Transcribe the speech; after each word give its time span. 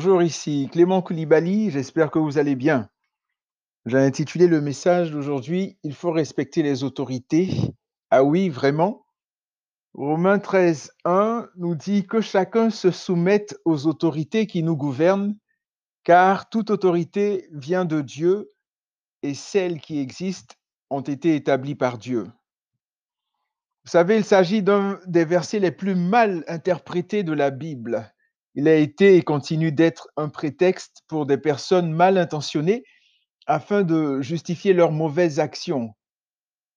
Bonjour, 0.00 0.22
ici 0.22 0.68
Clément 0.70 1.02
Koulibaly, 1.02 1.72
j'espère 1.72 2.12
que 2.12 2.20
vous 2.20 2.38
allez 2.38 2.54
bien. 2.54 2.88
J'ai 3.84 3.98
intitulé 3.98 4.46
le 4.46 4.60
message 4.60 5.10
d'aujourd'hui 5.10 5.76
Il 5.82 5.92
faut 5.92 6.12
respecter 6.12 6.62
les 6.62 6.84
autorités. 6.84 7.50
Ah 8.08 8.22
oui, 8.22 8.48
vraiment? 8.48 9.04
Romains 9.94 10.38
13, 10.38 10.92
1 11.04 11.48
nous 11.56 11.74
dit 11.74 12.06
que 12.06 12.20
chacun 12.20 12.70
se 12.70 12.92
soumette 12.92 13.58
aux 13.64 13.88
autorités 13.88 14.46
qui 14.46 14.62
nous 14.62 14.76
gouvernent, 14.76 15.36
car 16.04 16.48
toute 16.48 16.70
autorité 16.70 17.48
vient 17.50 17.84
de 17.84 18.00
Dieu 18.00 18.48
et 19.24 19.34
celles 19.34 19.80
qui 19.80 19.98
existent 19.98 20.54
ont 20.90 21.00
été 21.00 21.34
établies 21.34 21.74
par 21.74 21.98
Dieu. 21.98 22.22
Vous 23.84 23.90
savez, 23.90 24.18
il 24.18 24.24
s'agit 24.24 24.62
d'un 24.62 25.00
des 25.08 25.24
versets 25.24 25.58
les 25.58 25.72
plus 25.72 25.96
mal 25.96 26.44
interprétés 26.46 27.24
de 27.24 27.32
la 27.32 27.50
Bible. 27.50 28.14
Il 28.58 28.66
a 28.66 28.74
été 28.74 29.14
et 29.14 29.22
continue 29.22 29.70
d'être 29.70 30.08
un 30.16 30.28
prétexte 30.28 31.04
pour 31.06 31.26
des 31.26 31.38
personnes 31.38 31.92
mal 31.92 32.18
intentionnées 32.18 32.82
afin 33.46 33.82
de 33.82 34.20
justifier 34.20 34.72
leurs 34.72 34.90
mauvaises 34.90 35.38
actions. 35.38 35.94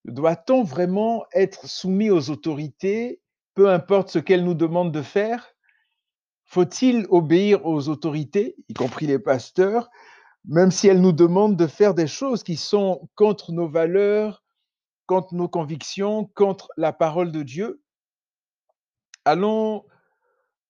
Doit-on 0.06 0.62
vraiment 0.62 1.26
être 1.34 1.66
soumis 1.66 2.12
aux 2.12 2.30
autorités, 2.30 3.20
peu 3.56 3.72
importe 3.72 4.12
ce 4.12 4.20
qu'elles 4.20 4.44
nous 4.44 4.54
demandent 4.54 4.92
de 4.92 5.02
faire? 5.02 5.56
Faut-il 6.46 7.08
obéir 7.10 7.66
aux 7.66 7.90
autorités, 7.90 8.56
y 8.70 8.76
compris 8.76 9.08
les 9.08 9.18
pasteurs, 9.18 9.90
même 10.46 10.70
si 10.70 10.88
elles 10.88 11.02
nous 11.02 11.14
demandent 11.14 11.58
de 11.58 11.66
faire 11.66 11.96
des 11.96 12.06
choses 12.06 12.44
qui 12.44 12.58
sont 12.58 13.10
contre 13.16 13.54
nos 13.54 13.68
valeurs, 13.68 14.44
contre 15.08 15.34
nos 15.34 15.50
convictions, 15.50 16.30
contre 16.36 16.70
la 16.78 16.94
parole 16.94 17.32
de 17.32 17.42
Dieu? 17.42 17.82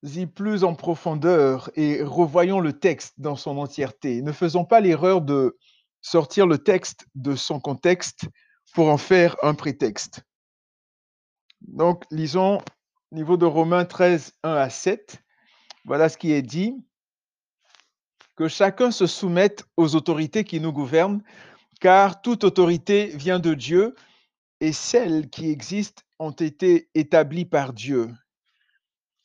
Allons-y 0.03 0.25
plus 0.25 0.63
en 0.63 0.73
profondeur 0.73 1.69
et 1.75 2.01
revoyons 2.01 2.59
le 2.59 2.73
texte 2.73 3.13
dans 3.19 3.35
son 3.35 3.57
entièreté. 3.57 4.21
Ne 4.21 4.31
faisons 4.31 4.65
pas 4.65 4.79
l'erreur 4.79 5.21
de 5.21 5.57
sortir 6.01 6.47
le 6.47 6.57
texte 6.57 7.05
de 7.13 7.35
son 7.35 7.59
contexte 7.59 8.25
pour 8.73 8.89
en 8.89 8.97
faire 8.97 9.35
un 9.43 9.53
prétexte. 9.53 10.21
Donc, 11.61 12.03
lisons 12.09 12.61
niveau 13.11 13.37
de 13.37 13.45
Romains 13.45 13.85
13, 13.85 14.33
1 14.43 14.53
à 14.53 14.69
7. 14.69 15.21
Voilà 15.85 16.09
ce 16.09 16.17
qui 16.17 16.31
est 16.31 16.41
dit. 16.41 16.75
Que 18.35 18.47
chacun 18.47 18.89
se 18.89 19.05
soumette 19.05 19.65
aux 19.77 19.95
autorités 19.95 20.43
qui 20.43 20.59
nous 20.59 20.71
gouvernent, 20.71 21.21
car 21.79 22.21
toute 22.21 22.43
autorité 22.43 23.07
vient 23.07 23.39
de 23.39 23.53
Dieu 23.53 23.93
et 24.61 24.73
celles 24.73 25.29
qui 25.29 25.51
existent 25.51 26.01
ont 26.17 26.31
été 26.31 26.89
établies 26.95 27.45
par 27.45 27.73
Dieu. 27.73 28.09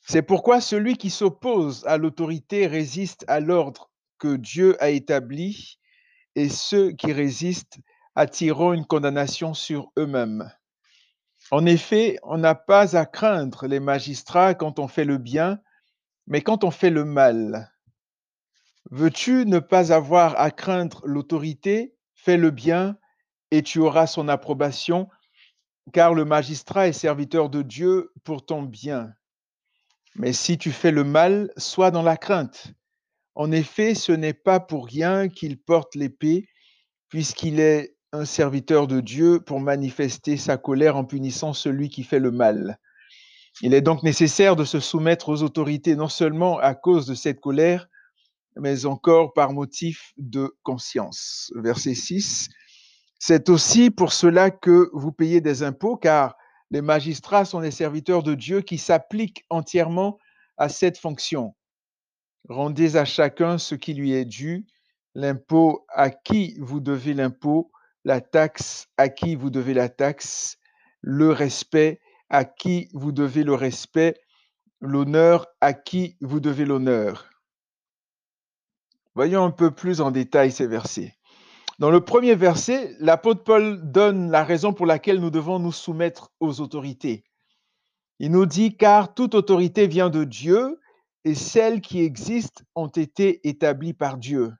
C'est 0.09 0.21
pourquoi 0.21 0.61
celui 0.61 0.95
qui 0.95 1.09
s'oppose 1.09 1.85
à 1.85 1.97
l'autorité 1.97 2.65
résiste 2.65 3.25
à 3.27 3.41
l'ordre 3.41 3.91
que 4.19 4.37
Dieu 4.37 4.81
a 4.81 4.89
établi, 4.89 5.79
et 6.35 6.47
ceux 6.47 6.91
qui 6.93 7.11
résistent 7.11 7.79
attireront 8.15 8.71
une 8.71 8.85
condamnation 8.85 9.53
sur 9.53 9.91
eux-mêmes. 9.99 10.49
En 11.51 11.65
effet, 11.65 12.19
on 12.23 12.37
n'a 12.37 12.55
pas 12.55 12.95
à 12.95 13.05
craindre 13.05 13.67
les 13.67 13.81
magistrats 13.81 14.53
quand 14.53 14.79
on 14.79 14.87
fait 14.87 15.03
le 15.03 15.17
bien, 15.17 15.59
mais 16.25 16.41
quand 16.41 16.63
on 16.63 16.71
fait 16.71 16.89
le 16.89 17.03
mal. 17.03 17.73
Veux-tu 18.91 19.45
ne 19.45 19.59
pas 19.59 19.91
avoir 19.91 20.39
à 20.39 20.51
craindre 20.51 21.01
l'autorité 21.03 21.93
Fais 22.15 22.37
le 22.37 22.51
bien 22.51 22.97
et 23.51 23.61
tu 23.61 23.79
auras 23.79 24.07
son 24.07 24.29
approbation, 24.29 25.09
car 25.91 26.13
le 26.13 26.23
magistrat 26.23 26.87
est 26.87 26.93
serviteur 26.93 27.49
de 27.49 27.61
Dieu 27.61 28.13
pour 28.23 28.45
ton 28.45 28.63
bien. 28.63 29.16
Mais 30.17 30.33
si 30.33 30.57
tu 30.57 30.71
fais 30.71 30.91
le 30.91 31.03
mal, 31.03 31.51
sois 31.57 31.91
dans 31.91 32.01
la 32.01 32.17
crainte. 32.17 32.73
En 33.35 33.51
effet, 33.51 33.93
ce 33.93 34.11
n'est 34.11 34.33
pas 34.33 34.59
pour 34.59 34.87
rien 34.87 35.29
qu'il 35.29 35.59
porte 35.59 35.93
l'épée, 35.93 36.49
puisqu'il 37.07 37.59
est 37.59 37.95
un 38.11 38.25
serviteur 38.25 38.87
de 38.87 38.99
Dieu 38.99 39.39
pour 39.39 39.59
manifester 39.59 40.35
sa 40.37 40.57
colère 40.57 40.97
en 40.97 41.05
punissant 41.05 41.53
celui 41.53 41.89
qui 41.89 42.03
fait 42.03 42.19
le 42.19 42.31
mal. 42.31 42.79
Il 43.61 43.75
est 43.75 43.81
donc 43.81 44.01
nécessaire 44.01 44.55
de 44.55 44.65
se 44.65 44.79
soumettre 44.79 45.29
aux 45.29 45.43
autorités, 45.43 45.95
non 45.95 46.09
seulement 46.09 46.57
à 46.57 46.73
cause 46.73 47.05
de 47.05 47.13
cette 47.13 47.39
colère, 47.39 47.87
mais 48.55 48.87
encore 48.87 49.33
par 49.33 49.53
motif 49.53 50.13
de 50.17 50.55
conscience. 50.63 51.51
Verset 51.55 51.93
6. 51.93 52.49
C'est 53.19 53.49
aussi 53.49 53.91
pour 53.91 54.13
cela 54.13 54.49
que 54.49 54.89
vous 54.93 55.11
payez 55.11 55.41
des 55.41 55.61
impôts, 55.61 55.95
car 55.95 56.36
les 56.71 56.81
magistrats 56.81 57.45
sont 57.45 57.61
des 57.61 57.71
serviteurs 57.71 58.23
de 58.23 58.35
Dieu 58.35 58.61
qui 58.61 58.77
s'appliquent 58.77 59.45
entièrement 59.49 60.19
à 60.57 60.69
cette 60.69 60.97
fonction. 60.97 61.55
Rendez 62.49 62.95
à 62.95 63.05
chacun 63.05 63.57
ce 63.57 63.75
qui 63.75 63.93
lui 63.93 64.13
est 64.13 64.25
dû, 64.25 64.65
l'impôt 65.15 65.85
à 65.89 66.09
qui 66.09 66.57
vous 66.59 66.79
devez 66.79 67.13
l'impôt, 67.13 67.71
la 68.05 68.21
taxe 68.21 68.87
à 68.97 69.09
qui 69.09 69.35
vous 69.35 69.49
devez 69.49 69.73
la 69.73 69.89
taxe, 69.89 70.57
le 71.01 71.31
respect 71.31 71.99
à 72.29 72.45
qui 72.45 72.89
vous 72.93 73.11
devez 73.11 73.43
le 73.43 73.53
respect, 73.53 74.15
l'honneur 74.79 75.47
à 75.61 75.73
qui 75.73 76.17
vous 76.21 76.39
devez 76.39 76.65
l'honneur. 76.65 77.29
Voyons 79.15 79.43
un 79.43 79.51
peu 79.51 79.71
plus 79.71 79.99
en 79.99 80.11
détail 80.11 80.51
ces 80.51 80.67
versets. 80.67 81.16
Dans 81.79 81.91
le 81.91 82.01
premier 82.01 82.33
verset, 82.33 82.95
l'apôtre 82.99 83.43
Paul 83.43 83.91
donne 83.91 84.31
la 84.31 84.43
raison 84.43 84.73
pour 84.73 84.87
laquelle 84.87 85.19
nous 85.19 85.29
devons 85.29 85.59
nous 85.59 85.71
soumettre 85.71 86.31
aux 86.39 86.59
autorités. 86.59 87.23
Il 88.17 88.31
nous 88.31 88.47
dit 88.47 88.75
car 88.75 89.13
toute 89.13 89.35
autorité 89.35 89.85
vient 89.85 90.09
de 90.09 90.23
Dieu 90.23 90.79
et 91.23 91.35
celles 91.35 91.81
qui 91.81 92.01
existent 92.01 92.63
ont 92.73 92.87
été 92.87 93.47
établies 93.47 93.93
par 93.93 94.17
Dieu. 94.17 94.53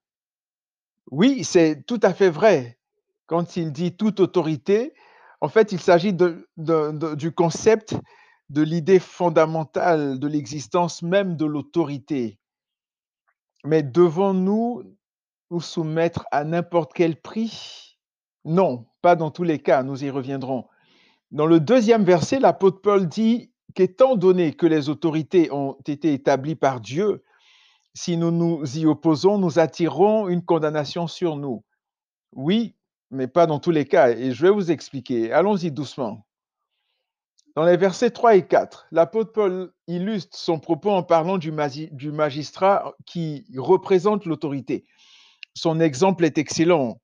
Oui, 1.10 1.44
c'est 1.44 1.84
tout 1.88 2.00
à 2.04 2.14
fait 2.14 2.30
vrai. 2.30 2.78
Quand 3.26 3.58
il 3.58 3.72
dit 3.72 3.96
toute 3.96 4.20
autorité, 4.20 4.94
en 5.42 5.50
fait, 5.50 5.72
il 5.72 5.80
s'agit 5.80 6.14
du 6.14 7.32
concept 7.32 7.96
de 8.50 8.62
l'idée 8.62 9.00
fondamentale 9.00 10.20
de 10.20 10.28
l'existence 10.28 11.02
même 11.02 11.36
de 11.36 11.46
l'autorité. 11.46 12.38
Mais 13.64 13.82
devons-nous 13.82 14.84
nous 15.52 15.62
soumettre 15.62 16.26
à 16.32 16.44
n'importe 16.44 16.94
quel 16.94 17.20
prix? 17.20 17.98
Non, 18.46 18.86
pas 19.02 19.16
dans 19.16 19.32
tous 19.32 19.44
les 19.44 19.60
cas, 19.60 19.84
nous 19.84 20.04
y 20.04 20.10
reviendrons. 20.10 20.68
Dans 21.32 21.46
le 21.46 21.60
deuxième 21.60 22.04
verset, 22.04 22.40
l'apôtre 22.40 22.82
Paul 22.82 23.08
dit 23.08 23.52
qu'étant 23.76 24.16
donné 24.16 24.54
que 24.54 24.66
les 24.66 24.90
autorités 24.90 25.52
ont 25.52 25.78
été 25.86 26.14
établies 26.14 26.56
par 26.56 26.80
Dieu, 26.80 27.24
si 27.94 28.16
nous 28.16 28.32
nous 28.32 28.78
y 28.78 28.86
opposons, 28.86 29.38
nous 29.38 29.60
attirons 29.60 30.28
une 30.30 30.44
condamnation 30.44 31.08
sur 31.08 31.36
nous. 31.36 31.64
Oui, 32.34 32.76
mais 33.12 33.28
pas 33.28 33.48
dans 33.48 33.60
tous 33.60 33.72
les 33.72 33.86
cas, 33.86 34.10
et 34.12 34.32
je 34.32 34.42
vais 34.42 34.52
vous 34.52 34.72
expliquer. 34.72 35.32
Allons-y 35.32 35.72
doucement. 35.72 36.26
Dans 37.56 37.66
les 37.66 37.76
versets 37.76 38.12
3 38.12 38.36
et 38.36 38.46
4, 38.46 38.88
l'apôtre 38.92 39.32
Paul 39.32 39.74
illustre 39.88 40.38
son 40.38 40.60
propos 40.60 40.92
en 40.92 41.02
parlant 41.02 41.40
du, 41.40 41.52
magistrat 41.52 42.94
qui 43.08 43.48
représente 43.58 44.26
l'autorité. 44.26 44.86
Son 45.58 45.80
exemple 45.80 46.24
est 46.24 46.38
excellent. 46.38 47.02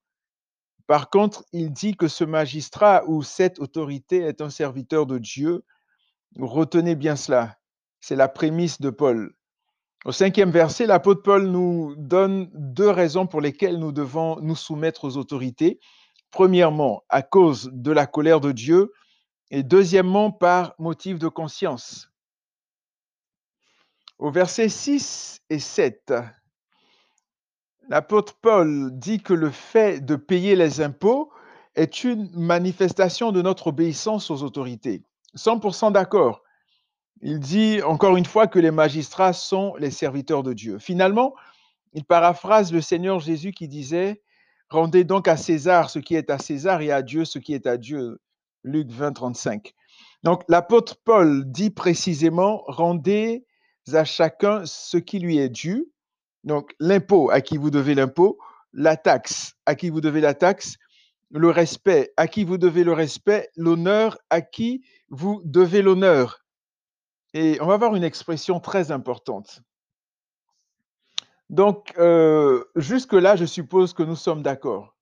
Par 0.85 1.09
contre, 1.09 1.43
il 1.53 1.73
dit 1.73 1.95
que 1.95 2.07
ce 2.07 2.23
magistrat 2.23 3.03
ou 3.07 3.23
cette 3.23 3.57
autorité 3.57 4.17
est 4.19 4.41
un 4.41 4.51
serviteur 4.51 5.07
de 5.07 5.17
Dieu. 5.17 5.63
Retenez 6.37 6.95
bien 6.95 7.15
cela. 7.15 7.57
C'est 7.99 8.15
la 8.15 8.27
prémisse 8.27 8.79
de 8.79 8.91
Paul. 8.91 9.33
Au 10.05 10.11
cinquième 10.11 10.51
verset, 10.51 10.85
l'apôtre 10.85 11.23
Paul 11.23 11.47
nous 11.47 11.95
donne 11.97 12.51
deux 12.53 12.91
raisons 12.91 13.25
pour 13.25 13.41
lesquelles 13.41 13.79
nous 13.79 13.91
devons 13.91 14.39
nous 14.41 14.55
soumettre 14.55 15.05
aux 15.05 15.17
autorités. 15.17 15.79
Premièrement, 16.29 17.01
à 17.09 17.23
cause 17.23 17.71
de 17.73 17.91
la 17.91 18.05
colère 18.05 18.39
de 18.39 18.51
Dieu 18.51 18.93
et 19.49 19.63
deuxièmement, 19.63 20.31
par 20.31 20.75
motif 20.77 21.17
de 21.17 21.27
conscience. 21.27 22.11
Au 24.19 24.29
verset 24.29 24.69
6 24.69 25.41
et 25.49 25.59
7, 25.59 26.13
L'apôtre 27.89 28.35
Paul 28.41 28.91
dit 28.93 29.21
que 29.21 29.33
le 29.33 29.49
fait 29.49 30.03
de 30.03 30.15
payer 30.15 30.55
les 30.55 30.81
impôts 30.81 31.31
est 31.75 32.03
une 32.03 32.29
manifestation 32.33 33.31
de 33.31 33.41
notre 33.41 33.67
obéissance 33.67 34.31
aux 34.31 34.43
autorités. 34.43 35.03
100% 35.35 35.91
d'accord. 35.91 36.43
Il 37.21 37.39
dit 37.39 37.81
encore 37.81 38.15
une 38.15 38.25
fois 38.25 38.47
que 38.47 38.59
les 38.59 38.71
magistrats 38.71 39.33
sont 39.33 39.75
les 39.79 39.91
serviteurs 39.91 40.43
de 40.43 40.53
Dieu. 40.53 40.79
Finalement, 40.79 41.33
il 41.93 42.05
paraphrase 42.05 42.71
le 42.71 42.81
Seigneur 42.81 43.19
Jésus 43.19 43.51
qui 43.51 43.67
disait, 43.67 44.21
Rendez 44.69 45.03
donc 45.03 45.27
à 45.27 45.37
César 45.37 45.89
ce 45.89 45.99
qui 45.99 46.15
est 46.15 46.29
à 46.29 46.37
César 46.37 46.81
et 46.81 46.91
à 46.91 47.01
Dieu 47.01 47.25
ce 47.25 47.37
qui 47.37 47.53
est 47.53 47.67
à 47.67 47.77
Dieu. 47.77 48.19
Luc 48.63 48.89
20, 48.89 49.11
35. 49.13 49.73
Donc 50.23 50.43
l'apôtre 50.47 50.95
Paul 51.03 51.43
dit 51.45 51.69
précisément, 51.69 52.63
Rendez 52.67 53.45
à 53.91 54.05
chacun 54.05 54.63
ce 54.65 54.97
qui 54.97 55.19
lui 55.19 55.37
est 55.37 55.49
dû 55.49 55.92
donc, 56.43 56.75
l'impôt 56.79 57.29
à 57.31 57.41
qui 57.41 57.57
vous 57.57 57.69
devez 57.69 57.95
l'impôt, 57.95 58.37
la 58.73 58.97
taxe 58.97 59.55
à 59.65 59.75
qui 59.75 59.89
vous 59.89 60.01
devez 60.01 60.21
la 60.21 60.33
taxe, 60.33 60.77
le 61.31 61.49
respect 61.49 62.13
à 62.17 62.27
qui 62.27 62.43
vous 62.43 62.57
devez 62.57 62.83
le 62.83 62.93
respect, 62.93 63.49
l'honneur 63.55 64.17
à 64.29 64.41
qui 64.41 64.83
vous 65.09 65.41
devez 65.45 65.81
l'honneur. 65.81 66.43
Et 67.33 67.57
on 67.61 67.65
va 67.65 67.73
avoir 67.73 67.95
une 67.95 68.03
expression 68.03 68.59
très 68.59 68.91
importante. 68.91 69.61
Donc, 71.49 71.93
euh, 71.97 72.63
jusque-là, 72.75 73.35
je 73.35 73.45
suppose 73.45 73.93
que 73.93 74.03
nous 74.03 74.15
sommes 74.15 74.43
d'accord. 74.43 74.95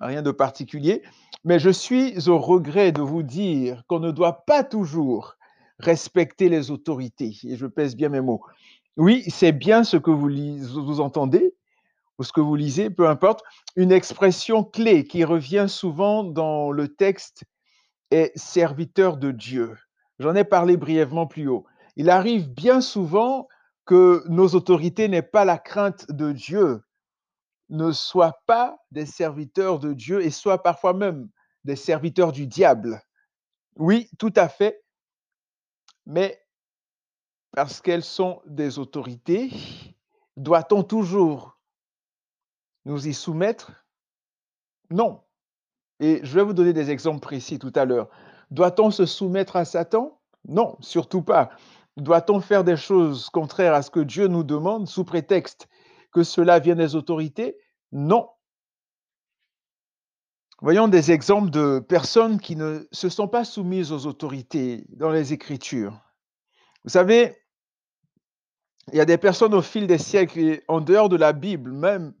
Rien 0.00 0.22
de 0.22 0.30
particulier. 0.30 1.02
Mais 1.44 1.58
je 1.58 1.70
suis 1.70 2.28
au 2.28 2.38
regret 2.38 2.92
de 2.92 3.02
vous 3.02 3.22
dire 3.22 3.84
qu'on 3.86 4.00
ne 4.00 4.10
doit 4.10 4.44
pas 4.44 4.64
toujours 4.64 5.36
respecter 5.78 6.48
les 6.48 6.70
autorités. 6.70 7.36
Et 7.44 7.56
je 7.56 7.66
pèse 7.66 7.96
bien 7.96 8.08
mes 8.08 8.20
mots. 8.20 8.42
Oui, 8.98 9.22
c'est 9.28 9.52
bien 9.52 9.84
ce 9.84 9.96
que 9.96 10.10
vous, 10.10 11.00
entendez 11.00 11.54
ou 12.18 12.24
ce 12.24 12.32
que 12.32 12.40
vous 12.40 12.56
lisez, 12.56 12.90
peu 12.90 13.08
importe. 13.08 13.44
Une 13.76 13.92
expression 13.92 14.64
clé 14.64 15.04
qui 15.04 15.22
revient 15.22 15.66
souvent 15.68 16.24
dans 16.24 16.72
le 16.72 16.88
texte 16.88 17.44
est 18.10 18.36
serviteur 18.36 19.16
de 19.16 19.30
Dieu. 19.30 19.78
J'en 20.18 20.34
ai 20.34 20.42
parlé 20.42 20.76
brièvement 20.76 21.28
plus 21.28 21.46
haut. 21.46 21.64
Il 21.94 22.10
arrive 22.10 22.50
bien 22.50 22.80
souvent 22.80 23.46
que 23.84 24.24
nos 24.26 24.48
autorités 24.48 25.06
n'aient 25.06 25.22
pas 25.22 25.44
la 25.44 25.58
crainte 25.58 26.10
de 26.10 26.32
Dieu, 26.32 26.82
ne 27.68 27.92
soient 27.92 28.40
pas 28.46 28.78
des 28.90 29.06
serviteurs 29.06 29.78
de 29.78 29.92
Dieu 29.92 30.24
et 30.24 30.30
soient 30.30 30.64
parfois 30.64 30.92
même 30.92 31.28
des 31.62 31.76
serviteurs 31.76 32.32
du 32.32 32.48
diable. 32.48 33.00
Oui, 33.76 34.10
tout 34.18 34.32
à 34.34 34.48
fait. 34.48 34.82
Mais 36.04 36.42
parce 37.58 37.80
qu'elles 37.80 38.04
sont 38.04 38.40
des 38.46 38.78
autorités, 38.78 39.50
doit-on 40.36 40.84
toujours 40.84 41.58
nous 42.84 43.08
y 43.08 43.12
soumettre? 43.12 43.84
Non. 44.90 45.22
Et 45.98 46.20
je 46.22 46.32
vais 46.36 46.44
vous 46.44 46.52
donner 46.52 46.72
des 46.72 46.92
exemples 46.92 47.18
précis 47.18 47.58
tout 47.58 47.72
à 47.74 47.84
l'heure. 47.84 48.10
Doit-on 48.52 48.92
se 48.92 49.06
soumettre 49.06 49.56
à 49.56 49.64
Satan? 49.64 50.20
Non, 50.46 50.76
surtout 50.78 51.22
pas. 51.22 51.50
Doit-on 51.96 52.40
faire 52.40 52.62
des 52.62 52.76
choses 52.76 53.28
contraires 53.28 53.74
à 53.74 53.82
ce 53.82 53.90
que 53.90 53.98
Dieu 53.98 54.28
nous 54.28 54.44
demande 54.44 54.86
sous 54.86 55.02
prétexte 55.02 55.66
que 56.12 56.22
cela 56.22 56.60
vient 56.60 56.76
des 56.76 56.94
autorités? 56.94 57.58
Non. 57.90 58.30
Voyons 60.60 60.86
des 60.86 61.10
exemples 61.10 61.50
de 61.50 61.80
personnes 61.80 62.38
qui 62.38 62.54
ne 62.54 62.86
se 62.92 63.08
sont 63.08 63.26
pas 63.26 63.44
soumises 63.44 63.90
aux 63.90 64.06
autorités 64.06 64.86
dans 64.90 65.10
les 65.10 65.32
Écritures. 65.32 66.00
Vous 66.84 66.90
savez, 66.90 67.36
il 68.92 68.96
y 68.98 69.00
a 69.00 69.04
des 69.04 69.18
personnes 69.18 69.54
au 69.54 69.62
fil 69.62 69.86
des 69.86 69.98
siècles 69.98 70.62
en 70.68 70.80
dehors 70.80 71.08
de 71.08 71.16
la 71.16 71.32
Bible 71.32 71.72
même, 71.72 72.14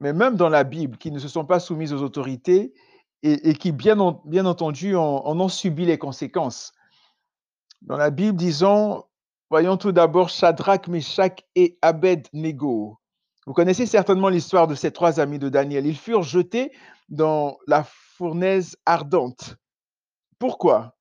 mais 0.00 0.12
même 0.12 0.36
dans 0.36 0.48
la 0.48 0.64
Bible, 0.64 0.96
qui 0.96 1.10
ne 1.10 1.18
se 1.18 1.28
sont 1.28 1.44
pas 1.44 1.60
soumises 1.60 1.92
aux 1.92 2.02
autorités 2.02 2.72
et, 3.22 3.52
qui, 3.54 3.70
bien, 3.70 3.96
bien 4.24 4.46
entendu, 4.46 4.96
en, 4.96 5.38
ont 5.38 5.48
subi 5.48 5.84
les 5.84 5.98
conséquences. 5.98 6.72
Dans 7.82 7.98
la 7.98 8.10
Bible, 8.10 8.36
disons, 8.36 9.04
voyons 9.50 9.76
tout 9.76 9.92
d'abord 9.92 10.30
Shadrach, 10.30 10.88
Meshach 10.88 11.44
et 11.54 11.78
Abed-Nego. 11.82 12.98
Vous 13.46 13.52
connaissez 13.52 13.84
certainement 13.84 14.28
l'histoire 14.28 14.66
de 14.66 14.74
ces 14.74 14.90
trois 14.90 15.20
amis 15.20 15.38
de 15.38 15.48
Daniel. 15.48 15.86
Ils 15.86 15.98
furent 15.98 16.22
jetés 16.22 16.72
dans 17.08 17.58
la 17.66 17.84
fournaise 17.84 18.76
ardente. 18.86 19.56
Pourquoi? 20.38 20.96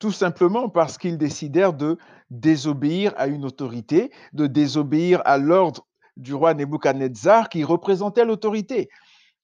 Tout 0.00 0.10
simplement 0.10 0.68
parce 0.68 0.98
qu'ils 0.98 1.18
décidèrent 1.18 1.74
de 1.74 1.96
désobéir 2.30 3.14
à 3.16 3.28
une 3.28 3.44
autorité, 3.44 4.10
de 4.32 4.48
désobéir 4.48 5.22
à 5.24 5.38
l'ordre 5.38 5.86
du 6.16 6.34
roi 6.34 6.54
Nebuchadnezzar 6.54 7.48
qui 7.48 7.62
représentait 7.62 8.24
l'autorité. 8.24 8.88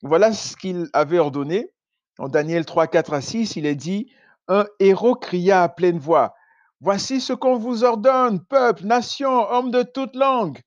Voilà 0.02 0.32
ce 0.32 0.56
qu'il 0.56 0.88
avait 0.92 1.18
ordonné. 1.18 1.70
En 2.18 2.28
Daniel 2.28 2.64
3, 2.64 2.88
4 2.88 3.12
à 3.12 3.20
6, 3.20 3.56
il 3.56 3.66
est 3.66 3.76
dit, 3.76 4.10
un 4.48 4.66
héros 4.80 5.14
cria 5.14 5.62
à 5.62 5.68
pleine 5.68 5.98
voix, 5.98 6.34
Voici 6.80 7.22
ce 7.22 7.32
qu'on 7.32 7.56
vous 7.56 7.84
ordonne, 7.84 8.44
peuple, 8.44 8.84
nation, 8.84 9.50
homme 9.50 9.70
de 9.70 9.82
toute 9.82 10.14
langue. 10.14 10.60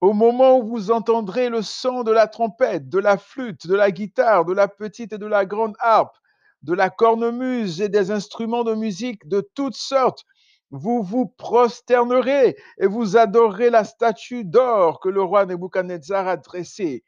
Au 0.00 0.12
moment 0.12 0.58
où 0.58 0.68
vous 0.68 0.92
entendrez 0.92 1.48
le 1.48 1.62
son 1.62 2.04
de 2.04 2.12
la 2.12 2.28
trompette, 2.28 2.88
de 2.88 2.98
la 3.00 3.18
flûte, 3.18 3.66
de 3.66 3.74
la 3.74 3.90
guitare, 3.90 4.44
de 4.44 4.52
la 4.52 4.68
petite 4.68 5.12
et 5.12 5.18
de 5.18 5.26
la 5.26 5.44
grande 5.44 5.74
harpe, 5.80 6.16
de 6.62 6.74
la 6.74 6.90
cornemuse 6.90 7.80
et 7.80 7.88
des 7.88 8.10
instruments 8.10 8.64
de 8.64 8.74
musique 8.74 9.26
de 9.28 9.40
toutes 9.54 9.76
sortes, 9.76 10.24
vous 10.70 11.02
vous 11.02 11.26
prosternerez 11.26 12.56
et 12.78 12.86
vous 12.86 13.16
adorerez 13.16 13.70
la 13.70 13.84
statue 13.84 14.44
d'or 14.44 15.00
que 15.00 15.08
le 15.08 15.22
roi 15.22 15.46
Nebuchadnezzar 15.46 16.28
a 16.28 16.36
dressée. 16.36 17.04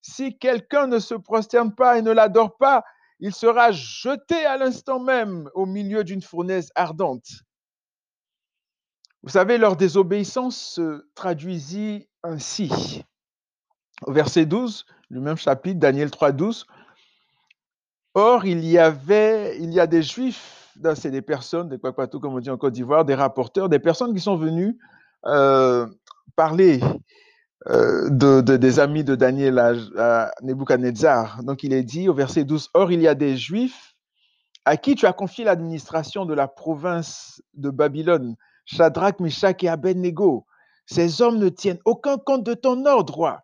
Si 0.00 0.38
quelqu'un 0.38 0.86
ne 0.86 0.98
se 0.98 1.14
prosterne 1.14 1.74
pas 1.74 1.98
et 1.98 2.02
ne 2.02 2.12
l'adore 2.12 2.56
pas, 2.56 2.84
il 3.20 3.34
sera 3.34 3.70
jeté 3.72 4.44
à 4.44 4.56
l'instant 4.56 5.00
même 5.00 5.48
au 5.54 5.66
milieu 5.66 6.04
d'une 6.04 6.22
fournaise 6.22 6.70
ardente. 6.74 7.26
Vous 9.22 9.30
savez, 9.30 9.58
leur 9.58 9.76
désobéissance 9.76 10.56
se 10.56 11.04
traduisit 11.14 12.08
ainsi. 12.22 13.02
Au 14.02 14.12
verset 14.12 14.46
12, 14.46 14.84
du 15.10 15.20
même 15.20 15.36
chapitre, 15.36 15.80
Daniel 15.80 16.10
3, 16.10 16.32
12. 16.32 16.66
Or, 18.18 18.46
il 18.46 18.64
y 18.64 18.78
avait, 18.78 19.58
il 19.60 19.74
y 19.74 19.78
a 19.78 19.86
des 19.86 20.02
Juifs 20.02 20.56
c'est 20.94 21.10
des 21.10 21.20
personnes, 21.20 21.68
des 21.68 21.78
Kwakwato, 21.78 22.18
comme 22.18 22.34
on 22.34 22.40
dit 22.40 22.48
en 22.48 22.56
Côte 22.56 22.72
d'Ivoire, 22.72 23.04
des 23.04 23.14
rapporteurs, 23.14 23.68
des 23.68 23.78
personnes 23.78 24.14
qui 24.14 24.20
sont 24.20 24.36
venues 24.36 24.78
euh, 25.26 25.86
parler 26.34 26.80
euh, 27.68 28.08
de, 28.08 28.40
des 28.40 28.80
amis 28.80 29.04
de 29.04 29.16
Daniel 29.16 29.58
à, 29.58 30.30
Nebuchadnezzar. 30.42 31.42
Donc 31.42 31.62
il 31.62 31.74
est 31.74 31.82
dit 31.82 32.08
au 32.08 32.14
verset 32.14 32.44
12, 32.44 32.70
Or 32.72 32.90
il 32.90 33.02
y 33.02 33.08
a 33.08 33.14
des 33.14 33.36
Juifs 33.36 33.94
à 34.64 34.78
qui 34.78 34.94
tu 34.94 35.04
as 35.04 35.12
confié 35.12 35.44
l'administration 35.44 36.24
de 36.24 36.32
la 36.32 36.48
province 36.48 37.42
de 37.52 37.68
Babylone, 37.68 38.34
Shadrach, 38.64 39.20
Meshach 39.20 39.62
et 39.62 39.68
Abednego. 39.68 40.46
Ces 40.86 41.20
hommes 41.20 41.38
ne 41.38 41.50
tiennent 41.50 41.80
aucun 41.84 42.16
compte 42.16 42.44
de 42.44 42.54
ton 42.54 42.86
ordre. 42.86 43.40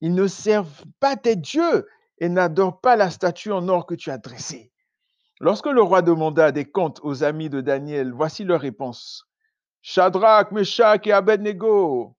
Ils 0.00 0.14
ne 0.14 0.26
servent 0.26 0.84
pas 1.00 1.16
tes 1.16 1.36
dieux 1.36 1.86
et 2.18 2.28
n'adorent 2.28 2.80
pas 2.80 2.96
la 2.96 3.10
statue 3.10 3.52
en 3.52 3.68
or 3.68 3.86
que 3.86 3.94
tu 3.94 4.10
as 4.10 4.18
dressée. 4.18 4.72
Lorsque 5.40 5.66
le 5.66 5.82
roi 5.82 6.00
demanda 6.02 6.50
des 6.50 6.64
comptes 6.64 7.00
aux 7.02 7.22
amis 7.22 7.50
de 7.50 7.60
Daniel, 7.60 8.12
voici 8.12 8.44
leur 8.44 8.60
réponse. 8.60 9.26
Shadrach, 9.82 10.50
Meshach 10.50 11.06
et 11.06 11.12
Abednego 11.12 12.16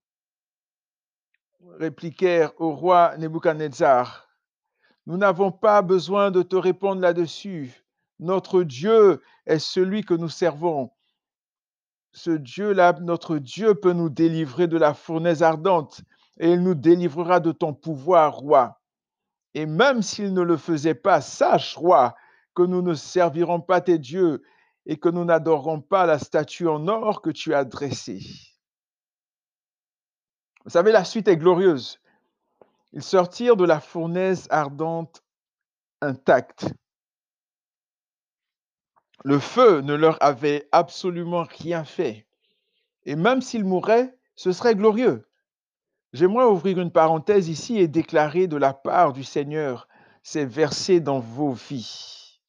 répliquèrent 1.80 2.54
au 2.62 2.74
roi 2.74 3.18
Nebuchadnezzar. 3.18 4.28
Nous 5.08 5.18
n'avons 5.18 5.52
pas 5.52 5.82
besoin 5.82 6.32
de 6.32 6.44
te 6.44 6.56
répondre 6.56 7.02
là-dessus. 7.02 7.84
Notre 8.20 8.64
Dieu 8.64 9.22
est 9.46 9.60
celui 9.60 10.04
que 10.04 10.14
nous 10.14 10.30
servons. 10.30 10.92
Ce 12.12 12.32
Dieu-là, 12.32 12.94
notre 13.02 13.38
Dieu 13.38 13.76
peut 13.76 13.94
nous 13.94 14.10
délivrer 14.10 14.68
de 14.68 14.78
la 14.78 14.94
fournaise 14.94 15.44
ardente 15.44 16.02
et 16.40 16.52
il 16.52 16.62
nous 16.62 16.76
délivrera 16.76 17.40
de 17.40 17.52
ton 17.52 17.74
pouvoir, 17.74 18.38
roi. 18.38 18.77
Et 19.54 19.66
même 19.66 20.02
s'il 20.02 20.34
ne 20.34 20.42
le 20.42 20.58
faisait 20.58 20.96
pas, 20.96 21.22
sache, 21.22 21.76
roi, 21.76 22.16
que 22.54 22.64
nous 22.64 22.82
ne 22.82 22.94
servirons 22.94 23.62
pas 23.62 23.82
tes 23.82 24.00
dieux 24.00 24.44
et 24.86 24.98
que 24.98 25.10
nous 25.10 25.26
n'adorerons 25.26 25.82
pas 25.82 26.06
la 26.06 26.18
statue 26.18 26.68
en 26.68 26.88
or 26.88 27.22
que 27.22 27.30
tu 27.30 27.54
as 27.54 27.66
dressée. 27.66 28.22
Vous 30.66 30.72
savez, 30.72 30.92
la 30.92 31.06
suite 31.06 31.28
est 31.28 31.38
glorieuse. 31.38 32.00
Ils 32.94 33.04
sortirent 33.04 33.58
de 33.58 33.66
la 33.66 33.80
fournaise 33.80 34.48
ardente 34.50 35.24
intacte. 36.02 36.68
Le 39.24 39.40
feu 39.40 39.82
ne 39.82 39.94
leur 39.94 40.22
avait 40.24 40.68
absolument 40.72 41.44
rien 41.44 41.84
fait. 41.84 42.28
Et 43.06 43.16
même 43.16 43.42
s'ils 43.42 43.66
mouraient, 43.66 44.18
ce 44.36 44.52
serait 44.52 44.76
glorieux. 44.76 45.27
J'aimerais 46.14 46.46
ouvrir 46.46 46.80
une 46.80 46.92
parenthèse 46.92 47.50
ici 47.50 47.78
et 47.78 47.88
déclarer 47.88 48.48
de 48.48 48.58
la 48.58 48.74
part 48.74 49.14
du 49.14 49.24
Seigneur 49.24 49.88
ces 50.24 50.46
versets 50.46 51.00
dans 51.00 51.20
vos 51.20 51.52
vies. 51.52 52.40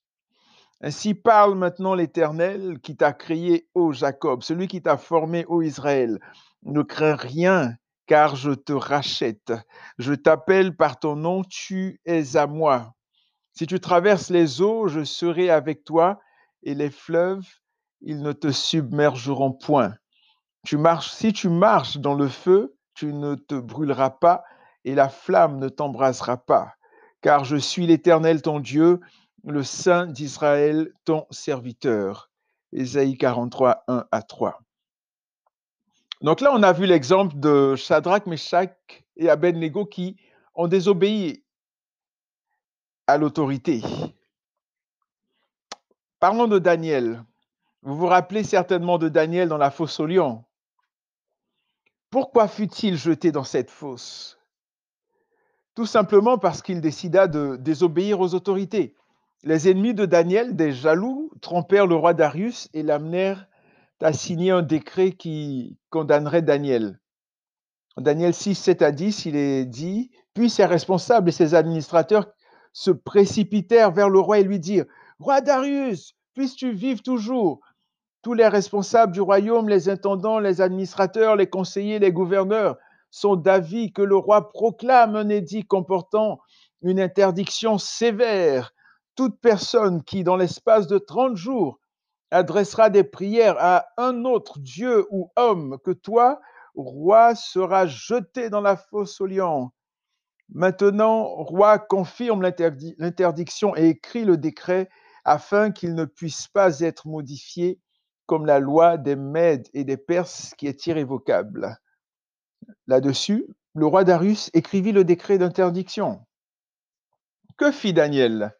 Ainsi 0.80 1.14
parle 1.14 1.56
maintenant 1.56 1.94
l'Éternel 1.94 2.78
qui 2.80 2.96
t'a 2.96 3.12
créé, 3.12 3.68
ô 3.74 3.92
Jacob, 3.92 4.42
celui 4.42 4.68
qui 4.68 4.80
t'a 4.80 4.96
formé, 4.96 5.44
ô 5.48 5.60
Israël. 5.60 6.20
Ne 6.62 6.82
crains 6.82 7.16
rien, 7.16 7.74
car 8.06 8.36
je 8.36 8.52
te 8.52 8.72
rachète. 8.72 9.52
Je 9.98 10.14
t'appelle 10.14 10.76
par 10.76 11.00
ton 11.00 11.16
nom, 11.16 11.42
tu 11.42 12.00
es 12.04 12.36
à 12.36 12.46
moi. 12.46 12.94
Si 13.54 13.66
tu 13.66 13.80
traverses 13.80 14.30
les 14.30 14.62
eaux, 14.62 14.86
je 14.86 15.02
serai 15.02 15.50
avec 15.50 15.82
toi, 15.82 16.20
et 16.62 16.74
les 16.74 16.90
fleuves, 16.90 17.46
ils 18.00 18.22
ne 18.22 18.32
te 18.32 18.52
submergeront 18.52 19.52
point. 19.52 19.94
Si 20.64 21.32
tu 21.32 21.48
marches 21.48 21.96
dans 21.96 22.14
le 22.14 22.28
feu, 22.28 22.77
tu 22.98 23.12
ne 23.12 23.36
te 23.36 23.54
brûleras 23.54 24.10
pas, 24.10 24.42
et 24.84 24.96
la 24.96 25.08
flamme 25.08 25.58
ne 25.58 25.68
t'embrasera 25.68 26.36
pas. 26.36 26.74
Car 27.20 27.44
je 27.44 27.56
suis 27.56 27.86
l'Éternel 27.86 28.42
ton 28.42 28.58
Dieu, 28.58 28.98
le 29.44 29.62
Saint 29.62 30.06
d'Israël, 30.06 30.92
ton 31.04 31.24
serviteur. 31.30 32.28
Ésaïe 32.72 33.16
43, 33.16 33.84
1 33.86 34.04
à 34.10 34.22
3. 34.22 34.60
Donc 36.22 36.40
là, 36.40 36.50
on 36.52 36.62
a 36.64 36.72
vu 36.72 36.86
l'exemple 36.86 37.38
de 37.38 37.76
Shadrach, 37.76 38.26
Meshach 38.26 38.74
et 39.16 39.30
Abednego 39.30 39.86
qui 39.86 40.16
ont 40.56 40.66
désobéi 40.66 41.44
à 43.06 43.16
l'autorité. 43.16 43.80
Parlons 46.18 46.48
de 46.48 46.58
Daniel. 46.58 47.22
Vous 47.82 47.96
vous 47.96 48.06
rappelez 48.06 48.42
certainement 48.42 48.98
de 48.98 49.08
Daniel 49.08 49.48
dans 49.48 49.56
la 49.56 49.70
fosse 49.70 50.00
au 50.00 50.06
lion. 50.06 50.44
Pourquoi 52.10 52.48
fut-il 52.48 52.96
jeté 52.96 53.32
dans 53.32 53.44
cette 53.44 53.70
fosse? 53.70 54.38
Tout 55.74 55.84
simplement 55.84 56.38
parce 56.38 56.62
qu'il 56.62 56.80
décida 56.80 57.26
de 57.26 57.56
désobéir 57.56 58.20
aux 58.20 58.34
autorités. 58.34 58.94
Les 59.44 59.68
ennemis 59.68 59.92
de 59.92 60.06
Daniel, 60.06 60.56
des 60.56 60.72
jaloux, 60.72 61.30
trompèrent 61.42 61.86
le 61.86 61.94
roi 61.94 62.14
Darius 62.14 62.70
et 62.72 62.82
l'amenèrent 62.82 63.46
à 64.00 64.14
signer 64.14 64.50
un 64.50 64.62
décret 64.62 65.12
qui 65.12 65.76
condamnerait 65.90 66.42
Daniel. 66.42 66.98
Daniel 67.98 68.32
6, 68.32 68.54
7 68.54 68.82
à 68.82 68.90
10, 68.90 69.26
il 69.26 69.36
est 69.36 69.66
dit, 69.66 70.10
puis 70.32 70.48
ses 70.48 70.64
responsables 70.64 71.28
et 71.28 71.32
ses 71.32 71.54
administrateurs 71.54 72.28
se 72.72 72.90
précipitèrent 72.90 73.92
vers 73.92 74.08
le 74.08 74.18
roi 74.18 74.38
et 74.38 74.44
lui 74.44 74.58
dirent, 74.58 74.86
Roi 75.18 75.42
Darius, 75.42 76.14
puisses-tu 76.32 76.72
vivre 76.72 77.02
toujours? 77.02 77.60
Tous 78.28 78.34
les 78.34 78.46
responsables 78.46 79.14
du 79.14 79.22
royaume, 79.22 79.70
les 79.70 79.88
intendants, 79.88 80.38
les 80.38 80.60
administrateurs, 80.60 81.34
les 81.34 81.48
conseillers, 81.48 81.98
les 81.98 82.12
gouverneurs 82.12 82.76
sont 83.10 83.36
d'avis 83.36 83.90
que 83.90 84.02
le 84.02 84.16
roi 84.16 84.50
proclame 84.50 85.16
un 85.16 85.30
édit 85.30 85.64
comportant 85.64 86.38
une 86.82 87.00
interdiction 87.00 87.78
sévère. 87.78 88.74
Toute 89.16 89.40
personne 89.40 90.04
qui, 90.04 90.24
dans 90.24 90.36
l'espace 90.36 90.86
de 90.88 90.98
30 90.98 91.36
jours, 91.36 91.80
adressera 92.30 92.90
des 92.90 93.02
prières 93.02 93.56
à 93.58 93.86
un 93.96 94.26
autre 94.26 94.58
Dieu 94.58 95.06
ou 95.10 95.32
homme 95.36 95.78
que 95.82 95.92
toi, 95.92 96.38
roi, 96.74 97.34
sera 97.34 97.86
jeté 97.86 98.50
dans 98.50 98.60
la 98.60 98.76
fosse 98.76 99.22
au 99.22 99.26
lion. 99.26 99.70
Maintenant, 100.50 101.24
roi, 101.24 101.78
confirme 101.78 102.42
l'interdiction 102.42 103.74
et 103.74 103.88
écrit 103.88 104.26
le 104.26 104.36
décret 104.36 104.90
afin 105.24 105.70
qu'il 105.70 105.94
ne 105.94 106.04
puisse 106.04 106.46
pas 106.46 106.80
être 106.80 107.08
modifié 107.08 107.80
comme 108.28 108.44
la 108.44 108.60
loi 108.60 108.98
des 108.98 109.16
Mèdes 109.16 109.68
et 109.72 109.84
des 109.84 109.96
Perses 109.96 110.52
qui 110.58 110.66
est 110.66 110.86
irrévocable. 110.86 111.78
Là-dessus, 112.86 113.46
le 113.74 113.86
roi 113.86 114.04
Darius 114.04 114.50
écrivit 114.52 114.92
le 114.92 115.02
décret 115.02 115.38
d'interdiction. 115.38 116.20
Que 117.56 117.72
fit 117.72 117.94
Daniel? 117.94 118.54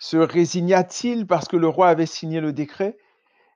Se 0.00 0.16
résigna-t-il 0.16 1.28
parce 1.28 1.46
que 1.46 1.56
le 1.56 1.68
roi 1.68 1.90
avait 1.90 2.06
signé 2.06 2.40
le 2.40 2.52
décret? 2.52 2.98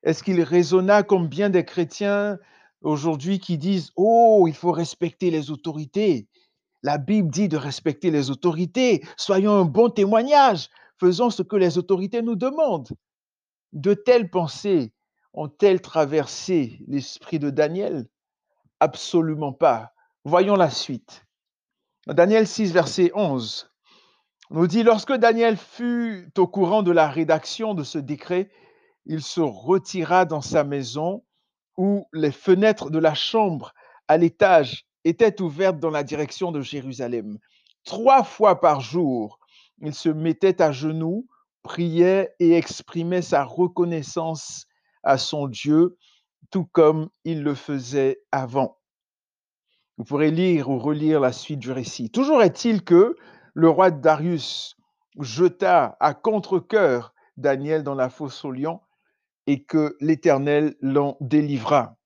Est-ce 0.04 0.22
qu'il 0.22 0.40
raisonna 0.42 1.02
comme 1.02 1.26
bien 1.26 1.50
des 1.50 1.64
chrétiens 1.64 2.38
aujourd'hui 2.82 3.40
qui 3.40 3.58
disent 3.58 3.90
Oh, 3.96 4.44
il 4.46 4.54
faut 4.54 4.70
respecter 4.70 5.32
les 5.32 5.50
autorités 5.50 6.28
La 6.84 6.98
Bible 6.98 7.30
dit 7.30 7.48
de 7.48 7.56
respecter 7.56 8.12
les 8.12 8.30
autorités. 8.30 9.04
Soyons 9.16 9.58
un 9.58 9.64
bon 9.64 9.90
témoignage. 9.90 10.68
Faisons 11.00 11.30
ce 11.30 11.42
que 11.42 11.56
les 11.56 11.78
autorités 11.78 12.22
nous 12.22 12.36
demandent. 12.36 12.90
De 13.72 13.92
telles 13.92 14.30
pensées 14.30 14.92
ont-elles 15.36 15.80
traversé 15.80 16.80
l'esprit 16.88 17.38
de 17.38 17.50
Daniel? 17.50 18.06
Absolument 18.80 19.52
pas. 19.52 19.92
Voyons 20.24 20.56
la 20.56 20.70
suite. 20.70 21.24
Daniel 22.08 22.46
6, 22.46 22.72
verset 22.72 23.12
11 23.14 23.70
nous 24.50 24.68
dit, 24.68 24.84
lorsque 24.84 25.12
Daniel 25.12 25.56
fut 25.56 26.30
au 26.38 26.46
courant 26.46 26.82
de 26.82 26.92
la 26.92 27.08
rédaction 27.08 27.74
de 27.74 27.82
ce 27.82 27.98
décret, 27.98 28.48
il 29.04 29.20
se 29.22 29.40
retira 29.40 30.24
dans 30.24 30.40
sa 30.40 30.62
maison 30.62 31.24
où 31.76 32.06
les 32.12 32.30
fenêtres 32.30 32.90
de 32.90 32.98
la 32.98 33.14
chambre 33.14 33.74
à 34.08 34.16
l'étage 34.16 34.86
étaient 35.04 35.42
ouvertes 35.42 35.80
dans 35.80 35.90
la 35.90 36.04
direction 36.04 36.52
de 36.52 36.60
Jérusalem. 36.60 37.38
Trois 37.84 38.22
fois 38.22 38.60
par 38.60 38.80
jour, 38.80 39.40
il 39.80 39.94
se 39.94 40.08
mettait 40.08 40.62
à 40.62 40.70
genoux, 40.70 41.26
priait 41.62 42.32
et 42.38 42.52
exprimait 42.52 43.22
sa 43.22 43.42
reconnaissance 43.42 44.66
à 45.06 45.18
son 45.18 45.46
Dieu, 45.48 45.96
tout 46.50 46.64
comme 46.64 47.08
il 47.24 47.42
le 47.42 47.54
faisait 47.54 48.20
avant. 48.32 48.78
Vous 49.96 50.04
pourrez 50.04 50.30
lire 50.30 50.68
ou 50.68 50.78
relire 50.78 51.20
la 51.20 51.32
suite 51.32 51.60
du 51.60 51.72
récit. 51.72 52.10
Toujours 52.10 52.42
est-il 52.42 52.84
que 52.84 53.16
le 53.54 53.70
roi 53.70 53.90
Darius 53.90 54.76
jeta 55.18 55.96
à 56.00 56.12
contre-coeur 56.12 57.14
Daniel 57.38 57.82
dans 57.82 57.94
la 57.94 58.10
fosse 58.10 58.44
au 58.44 58.50
lion 58.50 58.80
et 59.46 59.62
que 59.62 59.96
l'Éternel 60.00 60.74
l'en 60.80 61.16
délivra. 61.20 61.96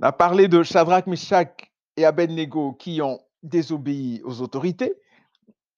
On 0.00 0.06
a 0.06 0.12
parlé 0.12 0.48
de 0.48 0.62
Shadrach, 0.62 1.06
Meshach 1.06 1.70
et 1.96 2.06
Abednego 2.06 2.72
qui 2.72 3.02
ont 3.02 3.20
désobéi 3.42 4.22
aux 4.24 4.40
autorités. 4.40 4.94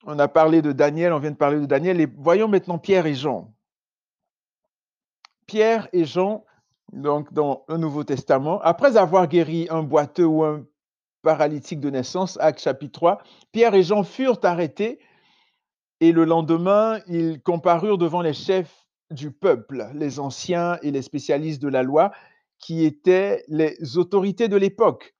On 0.05 0.19
a 0.19 0.29
parlé 0.29 0.63
de 0.63 0.73
Daniel, 0.73 1.13
on 1.13 1.19
vient 1.19 1.31
de 1.31 1.37
parler 1.37 1.61
de 1.61 1.67
Daniel, 1.67 2.01
et 2.01 2.07
voyons 2.07 2.49
maintenant 2.49 2.79
Pierre 2.79 3.07
et 3.07 3.15
Jean. 3.15 3.53
Pierre 5.53 5.87
et 5.93 6.07
Jean, 6.07 6.47
donc 6.95 7.31
dans 7.35 7.67
le 7.69 7.77
Nouveau 7.77 8.05
Testament, 8.05 8.59
après 8.63 8.97
avoir 8.97 9.29
guéri 9.29 9.67
un 9.69 9.83
boiteux 9.83 10.25
ou 10.25 10.45
un 10.45 10.65
paralytique 11.21 11.79
de 11.79 11.91
naissance, 11.91 12.39
Acte 12.41 12.63
chapitre 12.63 12.93
3, 12.93 13.23
Pierre 13.53 13.75
et 13.75 13.83
Jean 13.83 14.03
furent 14.03 14.41
arrêtés 14.45 14.99
et 16.01 16.13
le 16.13 16.25
lendemain, 16.25 17.01
ils 17.07 17.39
comparurent 17.43 17.99
devant 17.99 18.23
les 18.23 18.33
chefs 18.33 18.87
du 19.11 19.31
peuple, 19.31 19.91
les 19.93 20.21
anciens 20.21 20.79
et 20.81 20.91
les 20.91 21.03
spécialistes 21.03 21.61
de 21.61 21.69
la 21.69 21.83
loi, 21.83 22.13
qui 22.59 22.87
étaient 22.87 23.45
les 23.49 23.99
autorités 23.99 24.49
de 24.49 24.57
l'époque. 24.57 25.15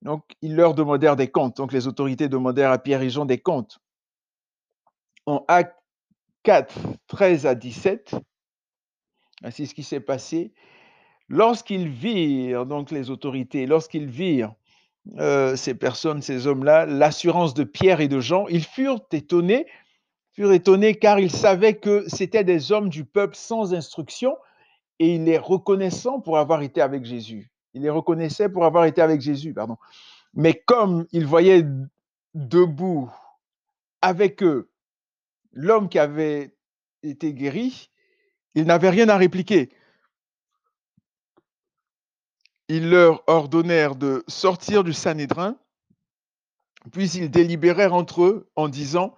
Donc, 0.00 0.24
ils 0.42 0.56
leur 0.56 0.74
demandèrent 0.74 1.14
des 1.14 1.30
comptes. 1.30 1.58
Donc, 1.58 1.72
les 1.72 1.86
autorités 1.86 2.28
demandèrent 2.28 2.72
à 2.72 2.78
Pierre 2.78 3.02
et 3.02 3.10
Jean 3.10 3.26
des 3.26 3.38
comptes 3.38 3.78
en 5.26 5.44
Acte 5.46 5.78
4, 6.42 6.74
13 7.06 7.46
à 7.46 7.54
17, 7.54 8.16
ainsi 9.42 9.66
ce 9.66 9.74
qui 9.74 9.82
s'est 9.82 10.00
passé. 10.00 10.52
Lorsqu'ils 11.28 11.88
virent, 11.88 12.66
donc 12.66 12.90
les 12.90 13.10
autorités, 13.10 13.66
lorsqu'ils 13.66 14.08
virent 14.08 14.54
ces 15.56 15.74
personnes, 15.74 16.22
ces 16.22 16.46
hommes-là, 16.46 16.86
l'assurance 16.86 17.54
de 17.54 17.64
Pierre 17.64 18.00
et 18.00 18.08
de 18.08 18.20
Jean, 18.20 18.46
ils 18.48 18.64
furent 18.64 19.00
étonnés, 19.12 19.66
car 20.96 21.18
ils 21.18 21.30
savaient 21.30 21.76
que 21.76 22.04
c'étaient 22.08 22.44
des 22.44 22.72
hommes 22.72 22.88
du 22.88 23.04
peuple 23.04 23.34
sans 23.34 23.74
instruction 23.74 24.36
et 24.98 25.14
ils 25.14 25.24
les 25.24 25.38
pour 26.20 26.38
avoir 26.38 26.62
été 26.62 26.80
avec 26.80 27.04
reconnaissaient 27.90 28.48
pour 28.48 28.64
avoir 28.64 28.84
été 28.84 29.00
avec 29.02 29.20
Jésus. 29.20 29.54
Mais 30.34 30.54
comme 30.66 31.06
ils 31.12 31.26
voyaient 31.26 31.64
debout 32.34 33.10
avec 34.00 34.42
eux 34.42 34.70
l'homme 35.52 35.88
qui 35.88 35.98
avait 35.98 36.54
été 37.02 37.34
guéri, 37.34 37.90
il 38.54 38.64
n'avait 38.64 38.90
rien 38.90 39.08
à 39.08 39.16
répliquer. 39.16 39.70
Ils 42.68 42.88
leur 42.88 43.22
ordonnèrent 43.26 43.96
de 43.96 44.24
sortir 44.28 44.84
du 44.84 44.92
Sanhédrin, 44.92 45.56
puis 46.90 47.10
ils 47.10 47.30
délibérèrent 47.30 47.94
entre 47.94 48.22
eux 48.22 48.50
en 48.56 48.68
disant, 48.68 49.14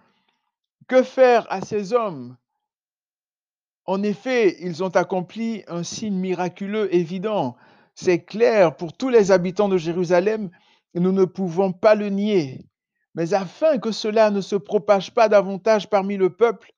Que 0.88 1.02
faire 1.02 1.46
à 1.50 1.60
ces 1.60 1.92
hommes? 1.92 2.36
En 3.86 4.02
effet, 4.02 4.56
ils 4.60 4.82
ont 4.82 4.88
accompli 4.96 5.62
un 5.68 5.82
signe 5.82 6.16
miraculeux 6.16 6.94
évident. 6.94 7.56
C'est 7.94 8.24
clair 8.24 8.76
pour 8.76 8.96
tous 8.96 9.08
les 9.08 9.30
habitants 9.30 9.68
de 9.68 9.76
Jérusalem, 9.76 10.50
nous 10.94 11.12
ne 11.12 11.24
pouvons 11.24 11.72
pas 11.72 11.94
le 11.94 12.08
nier. 12.08 12.66
Mais 13.14 13.34
afin 13.34 13.78
que 13.78 13.92
cela 13.92 14.30
ne 14.30 14.40
se 14.40 14.56
propage 14.56 15.12
pas 15.12 15.28
davantage 15.28 15.88
parmi 15.88 16.16
le 16.16 16.30
peuple, 16.30 16.72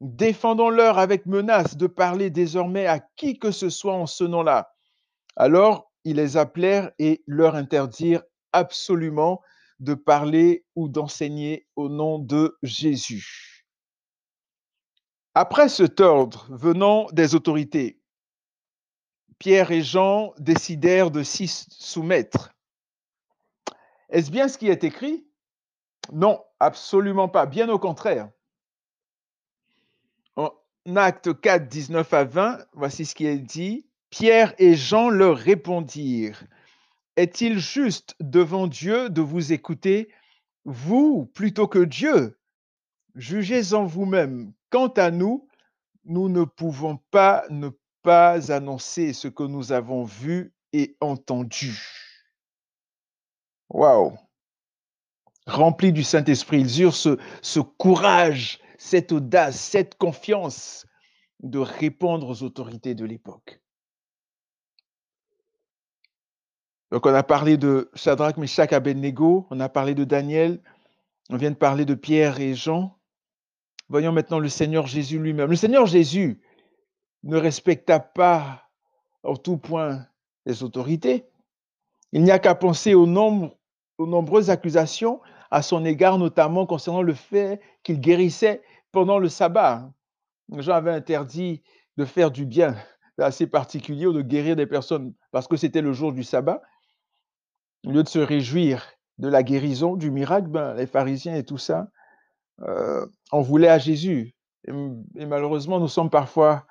défendons-leur 0.00 0.98
avec 0.98 1.26
menace 1.26 1.76
de 1.76 1.86
parler 1.86 2.30
désormais 2.30 2.86
à 2.86 3.00
qui 3.00 3.38
que 3.38 3.50
ce 3.50 3.70
soit 3.70 3.94
en 3.94 4.06
ce 4.06 4.24
nom-là. 4.24 4.72
Alors 5.36 5.90
ils 6.04 6.16
les 6.16 6.36
appelèrent 6.36 6.92
et 6.98 7.22
leur 7.26 7.54
interdirent 7.54 8.22
absolument 8.52 9.40
de 9.80 9.94
parler 9.94 10.64
ou 10.76 10.88
d'enseigner 10.88 11.66
au 11.76 11.88
nom 11.88 12.18
de 12.18 12.56
Jésus. 12.62 13.66
Après 15.34 15.68
cet 15.68 16.00
ordre 16.00 16.46
venant 16.50 17.06
des 17.12 17.34
autorités, 17.34 18.00
Pierre 19.38 19.72
et 19.72 19.82
Jean 19.82 20.32
décidèrent 20.38 21.10
de 21.10 21.22
s'y 21.22 21.48
soumettre. 21.48 22.52
Est-ce 24.10 24.30
bien 24.30 24.46
ce 24.46 24.58
qui 24.58 24.68
est 24.68 24.84
écrit? 24.84 25.26
Non, 26.12 26.40
absolument 26.60 27.28
pas. 27.28 27.46
Bien 27.46 27.68
au 27.68 27.78
contraire. 27.78 28.30
En 30.86 30.96
acte 30.96 31.40
4, 31.40 31.68
19 31.68 32.12
à 32.12 32.24
20, 32.24 32.58
voici 32.74 33.06
ce 33.06 33.14
qui 33.14 33.26
est 33.26 33.38
dit. 33.38 33.86
Pierre 34.10 34.54
et 34.58 34.74
Jean 34.74 35.08
leur 35.08 35.36
répondirent, 35.36 36.44
Est-il 37.16 37.58
juste 37.58 38.14
devant 38.20 38.66
Dieu 38.66 39.08
de 39.08 39.20
vous 39.20 39.52
écouter, 39.52 40.08
vous, 40.64 41.26
plutôt 41.34 41.68
que 41.68 41.78
Dieu? 41.78 42.38
Jugez-en 43.14 43.86
vous-même. 43.86 44.52
Quant 44.70 44.88
à 44.88 45.10
nous, 45.10 45.48
nous 46.04 46.28
ne 46.28 46.44
pouvons 46.44 46.98
pas 47.10 47.44
ne 47.50 47.70
pas 48.02 48.52
annoncer 48.52 49.12
ce 49.12 49.28
que 49.28 49.42
nous 49.42 49.72
avons 49.72 50.04
vu 50.04 50.52
et 50.72 50.96
entendu. 51.00 51.78
Waouh 53.70 54.16
remplis 55.46 55.92
du 55.92 56.02
Saint-Esprit. 56.02 56.60
Ils 56.60 56.82
eurent 56.82 56.94
ce 56.94 57.60
courage, 57.60 58.60
cette 58.84 59.12
audace, 59.12 59.58
cette 59.58 59.96
confiance 59.96 60.86
de 61.40 61.58
répondre 61.58 62.28
aux 62.28 62.42
autorités 62.42 62.94
de 62.94 63.06
l'époque. 63.06 63.62
Donc, 66.90 67.06
on 67.06 67.14
a 67.14 67.22
parlé 67.22 67.56
de 67.56 67.90
Shadrach, 67.94 68.36
Meshach, 68.36 68.74
Abednego, 68.74 69.46
on 69.50 69.58
a 69.60 69.70
parlé 69.70 69.94
de 69.94 70.04
Daniel, 70.04 70.62
on 71.30 71.38
vient 71.38 71.50
de 71.50 71.56
parler 71.56 71.86
de 71.86 71.94
Pierre 71.94 72.40
et 72.40 72.54
Jean. 72.54 72.98
Voyons 73.88 74.12
maintenant 74.12 74.38
le 74.38 74.50
Seigneur 74.50 74.86
Jésus 74.86 75.18
lui-même. 75.18 75.48
Le 75.48 75.56
Seigneur 75.56 75.86
Jésus 75.86 76.42
ne 77.22 77.38
respecta 77.38 78.00
pas 78.00 78.64
en 79.22 79.36
tout 79.36 79.56
point 79.56 80.06
les 80.44 80.62
autorités. 80.62 81.24
Il 82.12 82.22
n'y 82.22 82.30
a 82.30 82.38
qu'à 82.38 82.54
penser 82.54 82.92
aux 82.92 83.06
nombreuses 83.06 84.50
accusations 84.50 85.22
à 85.50 85.62
son 85.62 85.86
égard, 85.86 86.18
notamment 86.18 86.66
concernant 86.66 87.02
le 87.02 87.14
fait 87.14 87.62
qu'il 87.82 87.98
guérissait 87.98 88.62
pendant 88.94 89.18
le 89.18 89.28
sabbat. 89.28 89.90
Jean 90.56 90.74
avait 90.74 90.92
interdit 90.92 91.62
de 91.98 92.04
faire 92.04 92.30
du 92.30 92.46
bien 92.46 92.76
assez 93.18 93.46
particulier 93.46 94.06
ou 94.06 94.12
de 94.12 94.22
guérir 94.22 94.56
des 94.56 94.66
personnes 94.66 95.12
parce 95.32 95.48
que 95.48 95.56
c'était 95.56 95.82
le 95.82 95.92
jour 95.92 96.12
du 96.12 96.24
sabbat. 96.24 96.62
Au 97.84 97.90
lieu 97.90 98.02
de 98.02 98.08
se 98.08 98.20
réjouir 98.20 98.86
de 99.18 99.28
la 99.28 99.42
guérison, 99.42 99.96
du 99.96 100.10
miracle, 100.10 100.48
ben, 100.48 100.74
les 100.74 100.86
pharisiens 100.86 101.34
et 101.34 101.44
tout 101.44 101.58
ça, 101.58 101.88
euh, 102.62 103.04
on 103.30 103.42
voulait 103.42 103.68
à 103.68 103.78
Jésus. 103.78 104.34
Et, 104.66 105.26
malheureusement, 105.26 105.78
nous 105.78 105.88
sommes 105.88 106.08
parfois 106.08 106.64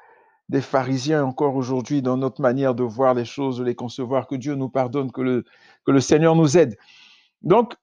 des 0.49 0.61
pharisiens 0.61 1.23
encore 1.23 1.55
aujourd'hui 1.55 2.01
dans 2.01 2.17
notre 2.17 2.41
manière 2.41 2.73
de 2.73 2.83
voir 2.83 3.13
les 3.13 3.25
choses, 3.25 3.59
de 3.59 3.63
les 3.63 3.75
concevoir. 3.75 4.27
Que 4.27 4.35
Dieu 4.35 4.55
nous 4.55 4.69
pardonne, 4.69 5.11
que 5.11 5.21
le, 5.21 5.45
que 5.85 5.91
le 5.91 5.99
Seigneur 5.99 6.35
nous 6.35 6.57
aide. 6.57 6.77
Donc, 7.41 7.75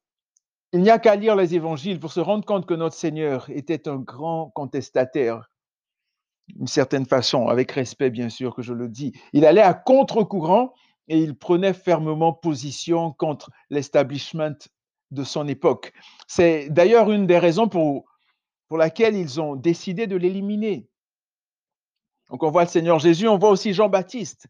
il 0.73 0.83
n'y 0.83 0.91
a 0.91 0.99
qu'à 0.99 1.17
lire 1.17 1.37
les 1.37 1.55
évangiles 1.55 1.99
pour 1.99 2.13
se 2.13 2.21
rendre 2.21 2.45
compte 2.45 2.67
que 2.67 2.75
notre 2.75 2.95
Seigneur 2.95 3.49
était 3.51 3.89
un 3.89 3.97
grand 3.97 4.51
contestataire, 4.51 5.51
d'une 6.49 6.67
certaine 6.67 7.07
façon, 7.07 7.49
avec 7.49 7.73
respect 7.73 8.11
bien 8.11 8.29
sûr 8.29 8.55
que 8.55 8.63
je 8.63 8.73
le 8.73 8.89
dis. 8.89 9.13
Il 9.33 9.45
allait 9.45 9.63
à 9.63 9.75
contre-courant 9.75 10.73
et 11.09 11.19
il 11.19 11.37
prenait 11.37 11.73
fermement 11.73 12.33
position 12.33 13.13
contre 13.13 13.51
l'establishment 13.69 14.57
de 15.11 15.25
son 15.25 15.49
époque. 15.49 15.93
C'est 16.29 16.69
d'ailleurs 16.71 17.11
une 17.11 17.27
des 17.27 17.39
raisons 17.39 17.69
pour, 17.69 18.05
pour 18.69 18.79
laquelle 18.79 19.17
ils 19.17 19.41
ont 19.41 19.57
décidé 19.57 20.07
de 20.07 20.17
l'éliminer. 20.17 20.89
Donc 22.31 22.45
on 22.45 22.51
voit 22.51 22.63
le 22.63 22.69
Seigneur 22.69 23.01
Jésus, 23.01 23.27
on 23.27 23.39
voit 23.39 23.51
aussi 23.51 23.75
Jean-Baptiste. 23.75 24.47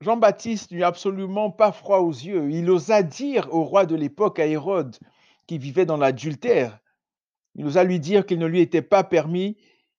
Jean-Baptiste 0.00 0.70
n'eut 0.70 0.82
absolument 0.82 1.50
pas 1.50 1.72
froid 1.72 1.98
aux 1.98 2.12
yeux. 2.12 2.50
Il 2.50 2.70
osa 2.70 3.02
dire 3.02 3.52
au 3.52 3.64
roi 3.64 3.84
de 3.84 3.94
l'époque, 3.94 4.38
à 4.38 4.46
Hérode, 4.46 4.96
qui 5.46 5.58
vivait 5.58 5.84
dans 5.84 5.98
l'adultère, 5.98 6.78
il 7.54 7.66
osa 7.66 7.84
lui 7.84 8.00
dire 8.00 8.24
qu'il 8.24 8.38
ne 8.38 8.46
lui 8.46 8.60
était 8.60 8.82
pas 8.82 9.04
permis 9.04 9.56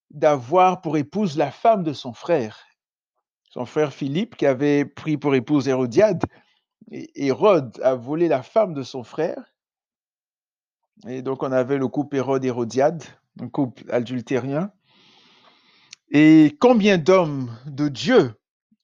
d'avoir 0.09 0.81
pour 0.81 0.97
épouse 0.97 1.37
la 1.37 1.51
femme 1.51 1.83
de 1.83 1.93
son 1.93 2.13
frère. 2.13 2.65
Son 3.49 3.65
frère 3.65 3.93
Philippe, 3.93 4.37
qui 4.37 4.45
avait 4.45 4.85
pris 4.85 5.17
pour 5.17 5.35
épouse 5.35 5.67
Hérodiade, 5.67 6.23
Hérode 6.89 7.79
a 7.83 7.95
volé 7.95 8.27
la 8.27 8.41
femme 8.41 8.73
de 8.73 8.83
son 8.83 9.03
frère. 9.03 9.53
Et 11.07 11.21
donc 11.21 11.43
on 11.43 11.51
avait 11.51 11.77
le 11.77 11.87
couple 11.87 12.17
Hérode-Hérodiade, 12.17 13.03
un 13.39 13.49
couple 13.49 13.83
adultérien. 13.91 14.71
Et 16.09 16.57
combien 16.59 16.97
d'hommes 16.97 17.55
de 17.65 17.87
Dieu 17.87 18.33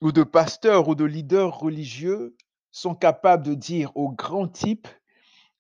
ou 0.01 0.11
de 0.11 0.23
pasteurs 0.23 0.87
ou 0.87 0.95
de 0.95 1.05
leaders 1.05 1.57
religieux 1.57 2.35
sont 2.71 2.95
capables 2.95 3.45
de 3.45 3.53
dire 3.53 3.91
aux 3.95 4.11
grands 4.11 4.47
types, 4.47 4.87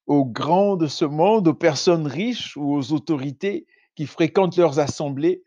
aux 0.05 0.25
grands 0.25 0.75
de 0.75 0.87
ce 0.87 1.05
monde, 1.05 1.47
aux 1.47 1.53
personnes 1.53 2.07
riches 2.07 2.55
ou 2.57 2.75
aux 2.75 2.93
autorités 2.93 3.65
qui 3.95 4.05
fréquentent 4.05 4.57
leurs 4.57 4.79
assemblées, 4.79 5.43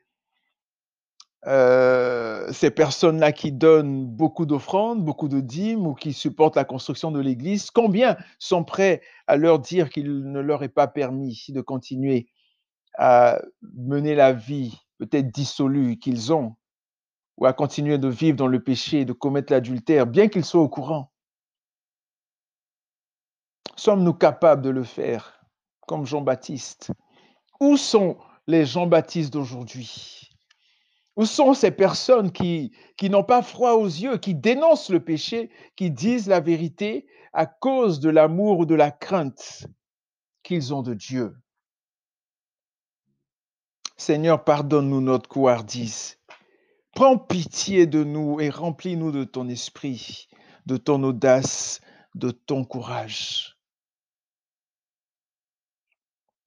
euh, 1.46 2.52
ces 2.52 2.70
personnes-là 2.70 3.32
qui 3.32 3.50
donnent 3.50 4.04
beaucoup 4.06 4.44
d'offrandes, 4.44 5.02
beaucoup 5.02 5.28
de 5.28 5.40
dîmes 5.40 5.86
ou 5.86 5.94
qui 5.94 6.12
supportent 6.12 6.56
la 6.56 6.64
construction 6.64 7.10
de 7.10 7.20
l'Église, 7.20 7.70
combien 7.70 8.18
sont 8.38 8.62
prêts 8.64 9.00
à 9.26 9.36
leur 9.36 9.58
dire 9.58 9.88
qu'il 9.88 10.30
ne 10.30 10.40
leur 10.40 10.62
est 10.62 10.68
pas 10.68 10.86
permis 10.86 11.46
de 11.48 11.60
continuer 11.62 12.28
à 12.98 13.40
mener 13.62 14.14
la 14.14 14.32
vie 14.32 14.76
peut-être 14.98 15.28
dissolue 15.28 15.98
qu'ils 15.98 16.32
ont 16.34 16.56
ou 17.40 17.46
à 17.46 17.54
continuer 17.54 17.96
de 17.96 18.08
vivre 18.08 18.36
dans 18.36 18.46
le 18.46 18.62
péché, 18.62 19.06
de 19.06 19.14
commettre 19.14 19.52
l'adultère, 19.52 20.06
bien 20.06 20.28
qu'ils 20.28 20.44
soient 20.44 20.60
au 20.60 20.68
courant. 20.68 21.10
Sommes-nous 23.76 24.12
capables 24.12 24.60
de 24.60 24.68
le 24.68 24.84
faire 24.84 25.40
comme 25.88 26.04
Jean-Baptiste? 26.04 26.92
Où 27.58 27.78
sont 27.78 28.18
les 28.46 28.66
Jean-Baptiste 28.66 29.32
d'aujourd'hui? 29.32 30.28
Où 31.16 31.24
sont 31.24 31.54
ces 31.54 31.70
personnes 31.70 32.30
qui, 32.30 32.76
qui 32.98 33.08
n'ont 33.08 33.24
pas 33.24 33.42
froid 33.42 33.72
aux 33.72 33.86
yeux, 33.86 34.18
qui 34.18 34.34
dénoncent 34.34 34.90
le 34.90 35.02
péché, 35.02 35.50
qui 35.76 35.90
disent 35.90 36.28
la 36.28 36.40
vérité 36.40 37.06
à 37.32 37.46
cause 37.46 38.00
de 38.00 38.10
l'amour 38.10 38.58
ou 38.58 38.66
de 38.66 38.74
la 38.74 38.90
crainte 38.90 39.66
qu'ils 40.42 40.74
ont 40.74 40.82
de 40.82 40.92
Dieu? 40.92 41.34
Seigneur, 43.96 44.44
pardonne-nous 44.44 45.00
notre 45.00 45.28
couardise 45.28 46.19
Prends 46.92 47.18
pitié 47.18 47.86
de 47.86 48.04
nous 48.04 48.40
et 48.40 48.50
remplis-nous 48.50 49.12
de 49.12 49.24
ton 49.24 49.48
esprit, 49.48 50.28
de 50.66 50.76
ton 50.76 51.02
audace, 51.02 51.80
de 52.14 52.30
ton 52.30 52.64
courage. 52.64 53.56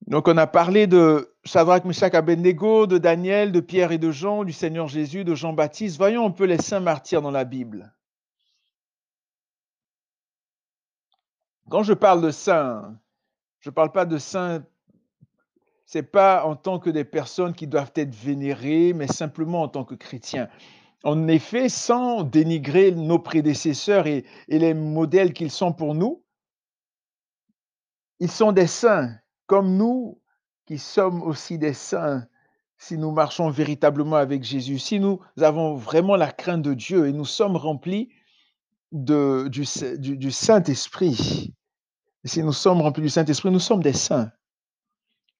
Donc 0.06 0.28
on 0.28 0.36
a 0.36 0.46
parlé 0.46 0.86
de 0.86 1.34
Shadrach, 1.44 1.84
Meshach, 1.84 2.14
Abednego, 2.14 2.86
de 2.86 2.98
Daniel, 2.98 3.52
de 3.52 3.60
Pierre 3.60 3.92
et 3.92 3.98
de 3.98 4.10
Jean, 4.10 4.44
du 4.44 4.52
Seigneur 4.52 4.86
Jésus, 4.86 5.24
de 5.24 5.34
Jean-Baptiste. 5.34 5.96
Voyons 5.96 6.26
un 6.26 6.30
peu 6.30 6.44
les 6.44 6.58
saints 6.58 6.80
martyrs 6.80 7.22
dans 7.22 7.30
la 7.30 7.44
Bible. 7.44 7.94
Quand 11.70 11.82
je 11.82 11.94
parle 11.94 12.20
de 12.20 12.30
saints, 12.30 12.98
je 13.60 13.70
ne 13.70 13.74
parle 13.74 13.92
pas 13.92 14.04
de 14.04 14.18
saints 14.18 14.62
c'est 15.86 16.02
pas 16.02 16.44
en 16.44 16.56
tant 16.56 16.78
que 16.78 16.90
des 16.90 17.04
personnes 17.04 17.54
qui 17.54 17.66
doivent 17.66 17.92
être 17.96 18.14
vénérées, 18.14 18.92
mais 18.92 19.06
simplement 19.06 19.62
en 19.62 19.68
tant 19.68 19.84
que 19.84 19.94
chrétiens. 19.94 20.48
En 21.02 21.28
effet, 21.28 21.68
sans 21.68 22.22
dénigrer 22.22 22.90
nos 22.92 23.18
prédécesseurs 23.18 24.06
et, 24.06 24.24
les 24.48 24.72
modèles 24.72 25.34
qu'ils 25.34 25.50
sont 25.50 25.72
pour 25.72 25.94
nous, 25.94 26.22
ils 28.20 28.30
sont 28.30 28.52
des 28.52 28.66
saints, 28.66 29.14
comme 29.46 29.76
nous 29.76 30.20
qui 30.64 30.78
sommes 30.78 31.22
aussi 31.22 31.58
des 31.58 31.74
saints 31.74 32.26
si 32.78 32.98
nous 32.98 33.12
marchons 33.12 33.50
véritablement 33.50 34.16
avec 34.16 34.42
Jésus, 34.42 34.78
si 34.78 34.98
nous 34.98 35.20
avons 35.40 35.74
vraiment 35.74 36.16
la 36.16 36.32
crainte 36.32 36.62
de 36.62 36.74
Dieu 36.74 37.06
et 37.06 37.12
nous 37.12 37.24
sommes 37.24 37.56
remplis 37.56 38.10
de, 38.92 39.48
du, 39.48 40.30
Saint-Esprit. 40.30 41.54
Si 42.24 42.42
nous 42.42 42.52
sommes 42.52 42.80
remplis 42.80 43.02
du 43.02 43.08
Saint-Esprit, 43.08 43.50
nous 43.50 43.60
sommes 43.60 43.82
des 43.82 43.92
saints 43.92 44.30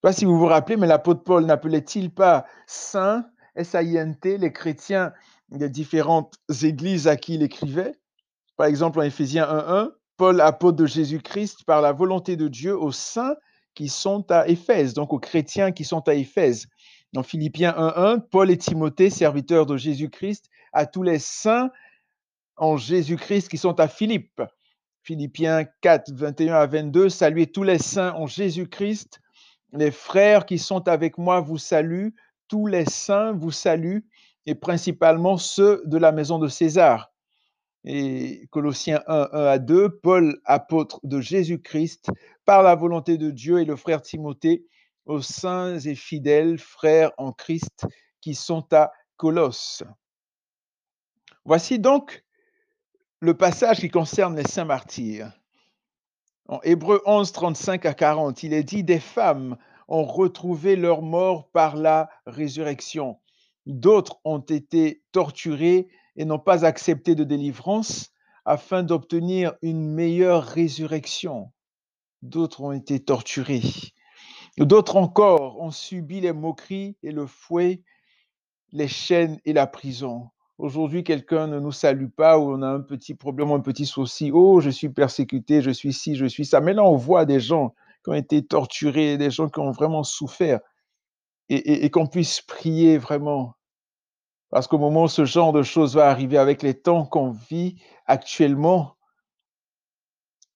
pas 0.05 0.13
si 0.13 0.25
vous 0.25 0.37
vous 0.37 0.45
rappelez, 0.45 0.77
mais 0.77 0.85
l'apôtre 0.85 1.23
Paul 1.23 1.45
n'appelait-il 1.45 2.11
pas 2.11 2.45
saint, 2.67 3.25
S-A-I-N-T, 3.55 4.37
les 4.37 4.53
chrétiens 4.53 5.11
des 5.49 5.67
différentes 5.67 6.35
églises 6.61 7.07
à 7.07 7.15
qui 7.15 7.33
il 7.33 7.41
écrivait? 7.41 7.95
Par 8.55 8.67
exemple, 8.67 8.99
en 8.99 9.01
Éphésiens 9.01 9.47
1.1, 9.47 9.89
Paul, 10.15 10.41
apôtre 10.41 10.77
de 10.77 10.85
Jésus-Christ, 10.85 11.63
par 11.65 11.81
la 11.81 11.91
volonté 11.91 12.35
de 12.35 12.47
Dieu 12.47 12.77
aux 12.77 12.91
saints 12.91 13.35
qui 13.73 13.89
sont 13.89 14.31
à 14.31 14.47
Éphèse, 14.47 14.93
donc 14.93 15.11
aux 15.11 15.17
chrétiens 15.17 15.71
qui 15.71 15.83
sont 15.83 16.07
à 16.07 16.13
Éphèse. 16.13 16.67
Dans 17.11 17.23
Philippiens 17.23 17.71
1.1, 17.71 18.19
Paul 18.29 18.51
et 18.51 18.57
Timothée, 18.59 19.09
serviteurs 19.09 19.65
de 19.65 19.75
Jésus-Christ, 19.75 20.51
à 20.71 20.85
tous 20.85 21.01
les 21.01 21.17
saints 21.17 21.71
en 22.57 22.77
Jésus-Christ 22.77 23.49
qui 23.49 23.57
sont 23.57 23.79
à 23.79 23.87
Philippe. 23.87 24.43
Philippiens 25.01 25.63
4, 25.81 26.13
21 26.13 26.53
à 26.53 26.67
22, 26.67 27.09
saluez 27.09 27.47
tous 27.47 27.63
les 27.63 27.79
saints 27.79 28.13
en 28.13 28.27
Jésus-Christ. 28.27 29.19
Les 29.75 29.91
frères 29.91 30.45
qui 30.45 30.57
sont 30.57 30.87
avec 30.87 31.17
moi 31.17 31.41
vous 31.41 31.57
saluent, 31.57 32.15
tous 32.47 32.65
les 32.65 32.85
saints 32.85 33.33
vous 33.33 33.51
saluent, 33.51 34.07
et 34.45 34.55
principalement 34.55 35.37
ceux 35.37 35.81
de 35.85 35.97
la 35.97 36.11
maison 36.11 36.39
de 36.39 36.47
César. 36.47 37.11
Et 37.83 38.47
Colossiens 38.51 39.03
1, 39.07 39.29
1 39.33 39.45
à 39.45 39.59
2, 39.59 39.99
Paul, 39.99 40.39
apôtre 40.45 40.99
de 41.03 41.19
Jésus-Christ, 41.19 42.09
par 42.45 42.63
la 42.63 42.75
volonté 42.75 43.17
de 43.17 43.31
Dieu, 43.31 43.59
et 43.59 43.65
le 43.65 43.75
frère 43.75 44.01
Timothée, 44.01 44.65
aux 45.05 45.21
saints 45.21 45.77
et 45.79 45.95
fidèles 45.95 46.57
frères 46.57 47.11
en 47.17 47.31
Christ 47.31 47.85
qui 48.21 48.33
sont 48.33 48.65
à 48.71 48.91
Colosse. 49.17 49.83
Voici 51.43 51.79
donc 51.79 52.23
le 53.19 53.35
passage 53.35 53.79
qui 53.79 53.89
concerne 53.89 54.35
les 54.35 54.47
saints 54.47 54.65
martyrs. 54.65 55.31
En 56.47 56.59
Hébreu 56.61 57.01
11, 57.07 57.31
35 57.31 57.87
à 57.87 57.95
40, 57.95 58.43
il 58.43 58.53
est 58.53 58.63
dit 58.63 58.83
Des 58.83 58.99
femmes 58.99 59.57
ont 59.87 60.03
retrouvé 60.03 60.75
leur 60.75 61.01
mort 61.01 61.49
par 61.49 61.75
la 61.75 62.07
résurrection. 62.27 63.19
D'autres 63.65 64.19
ont 64.25 64.39
été 64.39 65.01
torturées 65.11 65.87
et 66.15 66.23
n'ont 66.25 66.37
pas 66.37 66.63
accepté 66.63 67.15
de 67.15 67.23
délivrance 67.23 68.11
afin 68.45 68.83
d'obtenir 68.83 69.55
une 69.63 69.91
meilleure 69.91 70.43
résurrection. 70.43 71.51
D'autres 72.21 72.61
ont 72.61 72.73
été 72.73 72.99
torturés. 72.99 73.63
D'autres 74.59 74.97
encore 74.97 75.59
ont 75.59 75.71
subi 75.71 76.21
les 76.21 76.31
moqueries 76.31 76.95
et 77.01 77.11
le 77.11 77.25
fouet, 77.25 77.81
les 78.71 78.87
chaînes 78.87 79.39
et 79.45 79.53
la 79.53 79.65
prison. 79.65 80.29
Aujourd'hui, 80.57 81.03
quelqu'un 81.03 81.47
ne 81.47 81.59
nous 81.59 81.73
salue 81.73 82.07
pas 82.07 82.39
ou 82.39 82.53
on 82.53 82.61
a 82.61 82.67
un 82.67 82.79
petit 82.79 83.13
problème, 83.13 83.51
un 83.51 83.59
petit 83.59 83.85
souci. 83.85 84.31
Oh, 84.33 84.61
je 84.61 84.69
suis 84.69 84.89
persécuté, 84.89 85.61
je 85.61 85.71
suis 85.71 85.91
ci, 85.91 86.15
je 86.15 86.25
suis 86.25 86.45
ça. 86.45 86.61
Mais 86.61 86.73
là, 86.73 86.83
on 86.83 86.95
voit 86.95 87.25
des 87.25 87.41
gens 87.41 87.75
qui 88.03 88.11
ont 88.11 88.13
été 88.13 88.45
torturés, 88.45 89.17
des 89.17 89.31
gens 89.31 89.49
qui 89.49 89.59
ont 89.59 89.71
vraiment 89.71 90.03
souffert 90.03 90.59
et, 91.49 91.89
qu'on 91.91 92.07
puisse 92.07 92.41
prier 92.41 92.97
vraiment. 92.97 93.55
Parce 94.49 94.67
qu'au 94.67 94.77
moment 94.77 95.03
où 95.03 95.07
ce 95.07 95.25
genre 95.25 95.51
de 95.51 95.63
choses 95.63 95.95
va 95.95 96.09
arriver 96.09 96.37
avec 96.37 96.63
les 96.63 96.73
temps 96.73 97.05
qu'on 97.05 97.31
vit 97.31 97.81
actuellement, 98.05 98.95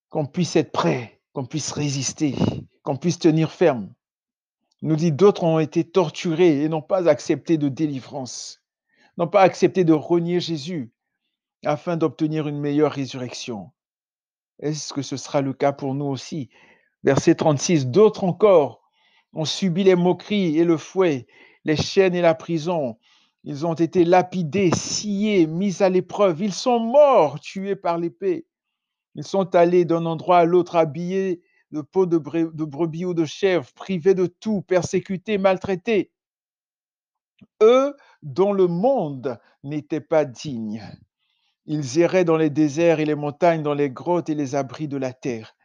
qu'on 0.09 0.25
puisse 0.25 0.55
être 0.55 0.71
prêt, 0.71 1.21
qu'on 1.33 1.45
puisse 1.45 1.71
résister, 1.71 2.35
qu'on 2.83 2.97
puisse 2.97 3.19
tenir 3.19 3.51
ferme. 3.51 3.93
nous 4.81 4.95
dit 4.95 5.11
d'autres 5.11 5.43
ont 5.43 5.59
été 5.59 5.83
torturés 5.83 6.63
et 6.63 6.69
n'ont 6.69 6.81
pas 6.81 7.09
accepté 7.09 7.57
de 7.57 7.67
délivrance, 7.67 8.58
n'ont 9.19 9.27
pas 9.27 9.41
accepté 9.41 9.83
de 9.83 9.91
renier 9.91 10.39
Jésus 10.39 10.91
afin 11.65 11.97
d'obtenir 11.97 12.47
une 12.47 12.59
meilleure 12.59 12.93
résurrection. 12.93 13.71
Est-ce 14.59 14.93
que 14.93 15.01
ce 15.01 15.17
sera 15.17 15.41
le 15.41 15.51
cas 15.51 15.73
pour 15.73 15.93
nous 15.93 16.05
aussi? 16.05 16.49
Verset 17.03 17.35
36, 17.35 17.87
d'autres 17.87 18.23
encore 18.23 18.81
ont 19.33 19.45
subi 19.45 19.83
les 19.83 19.95
moqueries 19.95 20.57
et 20.57 20.63
le 20.63 20.77
fouet, 20.77 21.27
les 21.65 21.75
chaînes 21.75 22.15
et 22.15 22.21
la 22.21 22.33
prison. 22.33 22.97
Ils 23.43 23.65
ont 23.65 23.73
été 23.73 24.05
lapidés, 24.05 24.71
sciés, 24.73 25.47
mis 25.47 25.83
à 25.83 25.89
l'épreuve. 25.89 26.41
Ils 26.41 26.53
sont 26.53 26.79
morts, 26.79 27.41
tués 27.41 27.75
par 27.75 27.97
l'épée. 27.97 28.45
Ils 29.15 29.25
sont 29.25 29.53
allés 29.53 29.83
d'un 29.83 30.05
endroit 30.05 30.39
à 30.39 30.45
l'autre, 30.45 30.77
habillés 30.77 31.41
de 31.71 31.81
peau 31.81 32.05
de, 32.05 32.17
brebis 32.17 33.05
ou 33.05 33.13
de 33.13 33.25
chèvre, 33.25 33.71
privés 33.73 34.13
de 34.13 34.27
tout, 34.27 34.61
persécutés, 34.61 35.37
maltraités. 35.37 36.11
Eux 37.61 37.95
dont 38.23 38.53
le 38.53 38.67
monde 38.67 39.39
n'était 39.63 40.01
pas 40.01 40.25
digne. 40.25 40.83
Ils 41.65 41.99
erraient 41.99 42.25
dans 42.25 42.37
les 42.37 42.49
déserts 42.49 42.99
et 42.99 43.05
les 43.05 43.15
montagnes, 43.15 43.63
dans 43.63 43.73
les 43.73 43.89
grottes 43.89 44.29
et 44.29 44.35
les 44.35 44.55
abris 44.55 44.87
de 44.87 44.97
la 44.97 45.13
terre. 45.13 45.55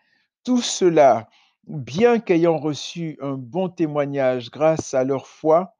Tout 0.44 0.60
cela 0.60 1.28
bien 1.66 2.20
qu'ayant 2.20 2.58
reçu 2.58 3.16
un 3.20 3.34
bon 3.34 3.68
témoignage 3.68 4.50
grâce 4.50 4.94
à 4.94 5.04
leur 5.04 5.26
foi, 5.26 5.76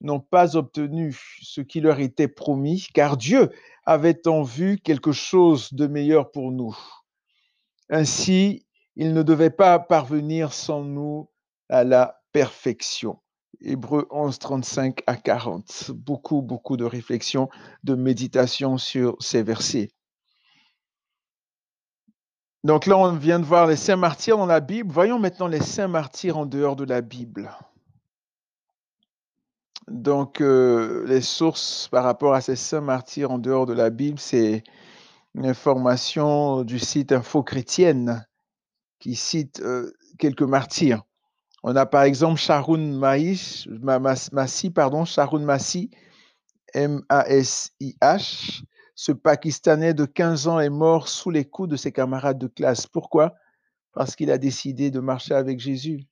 n'ont 0.00 0.20
pas 0.20 0.56
obtenu 0.56 1.18
ce 1.40 1.62
qui 1.62 1.80
leur 1.80 2.00
était 2.00 2.28
promis, 2.28 2.86
car 2.92 3.16
Dieu 3.16 3.50
avait 3.84 4.26
en 4.28 4.42
vue 4.42 4.78
quelque 4.78 5.12
chose 5.12 5.72
de 5.72 5.86
meilleur 5.86 6.30
pour 6.30 6.52
nous. 6.52 6.76
Ainsi, 7.88 8.66
il 8.96 9.14
ne 9.14 9.22
devait 9.22 9.50
pas 9.50 9.78
parvenir 9.78 10.52
sans 10.52 10.82
nous 10.82 11.30
à 11.68 11.84
la 11.84 12.20
perfection. 12.32 13.18
Hébreu 13.60 14.06
11, 14.10 14.38
35 14.38 15.02
à 15.06 15.16
40. 15.16 15.90
Beaucoup, 15.92 16.42
beaucoup 16.42 16.76
de 16.76 16.84
réflexions, 16.84 17.48
de 17.84 17.94
méditation 17.94 18.78
sur 18.78 19.16
ces 19.20 19.42
versets. 19.42 19.90
Donc 22.64 22.86
là, 22.86 22.98
on 22.98 23.12
vient 23.12 23.38
de 23.38 23.44
voir 23.44 23.66
les 23.66 23.76
saints 23.76 23.96
martyrs 23.96 24.38
dans 24.38 24.46
la 24.46 24.60
Bible. 24.60 24.90
Voyons 24.92 25.18
maintenant 25.18 25.46
les 25.46 25.60
saints 25.60 25.88
martyrs 25.88 26.36
en 26.36 26.46
dehors 26.46 26.74
de 26.74 26.84
la 26.84 27.00
Bible. 27.00 27.50
Donc, 29.88 30.40
euh, 30.40 31.06
les 31.06 31.20
sources 31.20 31.88
par 31.92 32.02
rapport 32.02 32.34
à 32.34 32.40
ces 32.40 32.56
saints 32.56 32.80
martyrs 32.80 33.30
en 33.30 33.38
dehors 33.38 33.66
de 33.66 33.72
la 33.72 33.90
Bible, 33.90 34.18
c'est 34.18 34.64
une 35.36 35.46
information 35.46 36.64
du 36.64 36.80
site 36.80 37.12
Info 37.12 37.44
Chrétienne 37.44 38.26
qui 38.98 39.14
cite 39.14 39.60
euh, 39.60 39.92
quelques 40.18 40.42
martyrs. 40.42 41.04
On 41.68 41.74
a 41.74 41.84
par 41.84 42.04
exemple 42.04 42.40
Sharon 42.40 42.78
Massi, 42.78 44.70
pardon, 44.70 45.04
M-A-S-I-H, 46.74 48.62
ce 48.94 49.10
Pakistanais 49.10 49.92
de 49.92 50.04
15 50.04 50.46
ans 50.46 50.60
est 50.60 50.70
mort 50.70 51.08
sous 51.08 51.30
les 51.30 51.44
coups 51.44 51.68
de 51.68 51.74
ses 51.74 51.90
camarades 51.90 52.38
de 52.38 52.46
classe. 52.46 52.86
Pourquoi? 52.86 53.34
Parce 53.94 54.14
qu'il 54.14 54.30
a 54.30 54.38
décidé 54.38 54.92
de 54.92 55.00
marcher 55.00 55.34
avec 55.34 55.58
Jésus. 55.58 56.06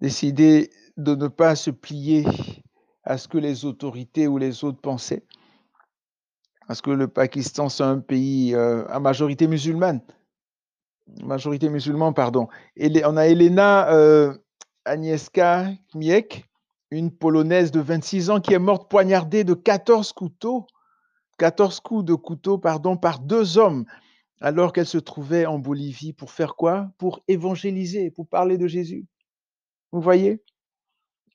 Décidé 0.00 0.70
de 0.96 1.14
ne 1.14 1.28
pas 1.28 1.54
se 1.54 1.70
plier 1.70 2.24
à 3.04 3.18
ce 3.18 3.28
que 3.28 3.36
les 3.36 3.66
autorités 3.66 4.26
ou 4.26 4.38
les 4.38 4.64
autres 4.64 4.80
pensaient. 4.80 5.26
Parce 6.66 6.80
que 6.80 6.92
le 6.92 7.08
Pakistan, 7.08 7.68
c'est 7.68 7.82
un 7.82 7.98
pays 7.98 8.54
euh, 8.54 8.86
à 8.88 9.00
majorité 9.00 9.46
musulmane. 9.46 10.00
Majorité 11.22 11.68
musulmane, 11.68 12.14
pardon. 12.14 12.48
Et 12.76 13.04
on 13.04 13.16
a 13.16 13.26
Elena 13.26 13.92
euh, 13.92 14.34
Agnieszka 14.84 15.68
Kmiek, 15.92 16.48
une 16.90 17.10
Polonaise 17.10 17.70
de 17.70 17.80
26 17.80 18.30
ans 18.30 18.40
qui 18.40 18.54
est 18.54 18.58
morte 18.58 18.90
poignardée 18.90 19.44
de 19.44 19.54
14 19.54 20.12
couteaux, 20.12 20.66
14 21.38 21.80
coups 21.80 22.04
de 22.04 22.14
couteau, 22.14 22.58
pardon, 22.58 22.96
par 22.96 23.18
deux 23.18 23.58
hommes, 23.58 23.84
alors 24.40 24.72
qu'elle 24.72 24.86
se 24.86 24.98
trouvait 24.98 25.46
en 25.46 25.58
Bolivie 25.58 26.12
pour 26.12 26.30
faire 26.30 26.54
quoi? 26.54 26.90
Pour 26.98 27.22
évangéliser, 27.28 28.10
pour 28.10 28.28
parler 28.28 28.58
de 28.58 28.66
Jésus. 28.66 29.06
Vous 29.92 30.00
voyez? 30.00 30.42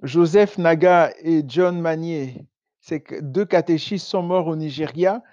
Joseph 0.03 0.57
Naga 0.57 1.11
et 1.21 1.43
John 1.47 1.81
Manier, 1.81 2.45
ces 2.81 3.03
deux 3.21 3.45
catéchistes 3.45 4.07
sont 4.07 4.21
morts 4.21 4.47
au 4.47 4.55
Nigeria 4.55 5.23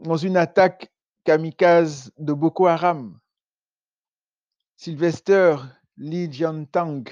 dans 0.00 0.16
une 0.16 0.36
attaque 0.36 0.92
kamikaze 1.24 2.12
de 2.18 2.32
Boko 2.34 2.66
Haram. 2.66 3.18
Sylvester 4.76 5.56
Lee 5.96 6.30
Jiantang 6.30 7.04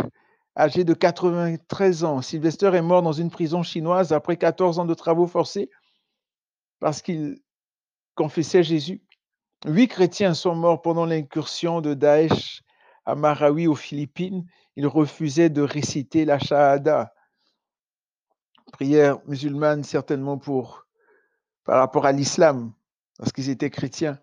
âgé 0.56 0.84
de 0.84 0.94
93 0.94 2.04
ans. 2.04 2.22
Sylvester 2.22 2.70
est 2.74 2.82
mort 2.82 3.02
dans 3.02 3.12
une 3.12 3.30
prison 3.30 3.62
chinoise 3.62 4.12
après 4.12 4.36
14 4.36 4.78
ans 4.78 4.84
de 4.84 4.94
travaux 4.94 5.26
forcés 5.26 5.70
parce 6.80 7.00
qu'il 7.00 7.40
confessait 8.14 8.62
Jésus. 8.62 9.02
Huit 9.64 9.88
chrétiens 9.88 10.34
sont 10.34 10.54
morts 10.54 10.82
pendant 10.82 11.06
l'incursion 11.06 11.80
de 11.80 11.94
Daesh 11.94 12.62
à 13.04 13.14
Marawi 13.14 13.68
aux 13.68 13.76
Philippines. 13.76 14.44
Ils 14.76 14.86
refusaient 14.86 15.50
de 15.50 15.62
réciter 15.62 16.24
la 16.24 16.38
Shahada, 16.38 17.14
prière 18.72 19.18
musulmane 19.26 19.84
certainement 19.84 20.38
pour 20.38 20.86
par 21.64 21.78
rapport 21.78 22.06
à 22.06 22.12
l'islam, 22.12 22.72
parce 23.18 23.30
qu'ils 23.32 23.50
étaient 23.50 23.70
chrétiens. 23.70 24.18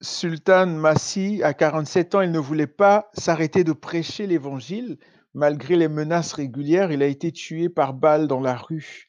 Sultan 0.00 0.66
Massi, 0.66 1.42
à 1.42 1.52
47 1.52 2.14
ans, 2.14 2.20
il 2.22 2.30
ne 2.30 2.38
voulait 2.38 2.66
pas 2.66 3.10
s'arrêter 3.12 3.64
de 3.64 3.72
prêcher 3.72 4.26
l'évangile. 4.26 4.98
Malgré 5.34 5.76
les 5.76 5.88
menaces 5.88 6.32
régulières, 6.32 6.90
il 6.90 7.02
a 7.02 7.06
été 7.06 7.32
tué 7.32 7.68
par 7.68 7.94
balle 7.94 8.26
dans 8.26 8.40
la 8.40 8.56
rue. 8.56 9.06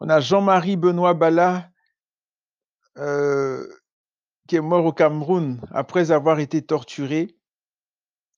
On 0.00 0.08
a 0.08 0.20
Jean-Marie 0.20 0.76
Benoît 0.76 1.14
Bala, 1.14 1.70
euh, 2.98 3.66
qui 4.48 4.56
est 4.56 4.60
mort 4.60 4.86
au 4.86 4.92
Cameroun 4.92 5.60
après 5.70 6.12
avoir 6.12 6.38
été 6.38 6.62
torturé 6.62 7.36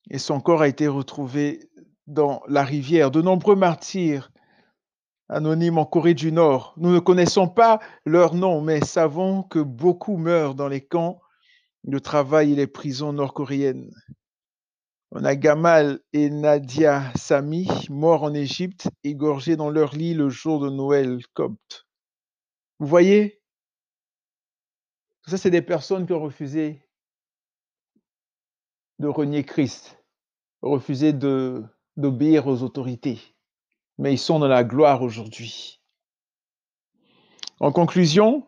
et 0.09 0.17
son 0.17 0.39
corps 0.39 0.61
a 0.61 0.67
été 0.67 0.87
retrouvé 0.87 1.69
dans 2.07 2.41
la 2.47 2.63
rivière. 2.63 3.11
De 3.11 3.21
nombreux 3.21 3.55
martyrs 3.55 4.31
anonymes 5.29 5.77
en 5.77 5.85
Corée 5.85 6.13
du 6.13 6.31
Nord. 6.31 6.73
Nous 6.77 6.91
ne 6.91 6.99
connaissons 6.99 7.47
pas 7.47 7.79
leur 8.05 8.33
nom, 8.33 8.61
mais 8.61 8.79
savons 8.83 9.43
que 9.43 9.59
beaucoup 9.59 10.17
meurent 10.17 10.55
dans 10.55 10.69
les 10.69 10.85
camps 10.85 11.19
le 11.87 12.01
travail 12.01 12.51
et 12.51 12.55
les 12.55 12.67
prisons 12.67 13.13
nord-coréennes. 13.13 13.93
On 15.11 15.23
a 15.23 15.35
Gamal 15.35 16.01
et 16.11 16.29
Nadia 16.29 17.13
Sami, 17.15 17.67
morts 17.89 18.23
en 18.23 18.33
Égypte, 18.33 18.89
égorgés 19.05 19.55
dans 19.55 19.69
leur 19.69 19.95
lit 19.95 20.13
le 20.13 20.29
jour 20.29 20.59
de 20.59 20.69
Noël 20.69 21.25
copte. 21.33 21.87
Vous 22.79 22.87
voyez? 22.87 23.41
Ça, 25.27 25.37
c'est 25.37 25.49
des 25.49 25.61
personnes 25.61 26.05
qui 26.05 26.13
ont 26.13 26.21
refusé 26.21 26.81
de 28.99 29.07
renier 29.07 29.43
Christ, 29.43 30.03
refusé 30.61 31.13
d'obéir 31.13 32.47
aux 32.47 32.63
autorités. 32.63 33.19
Mais 33.97 34.13
ils 34.13 34.19
sont 34.19 34.39
dans 34.39 34.47
la 34.47 34.63
gloire 34.63 35.01
aujourd'hui. 35.01 35.81
En 37.59 37.71
conclusion, 37.71 38.46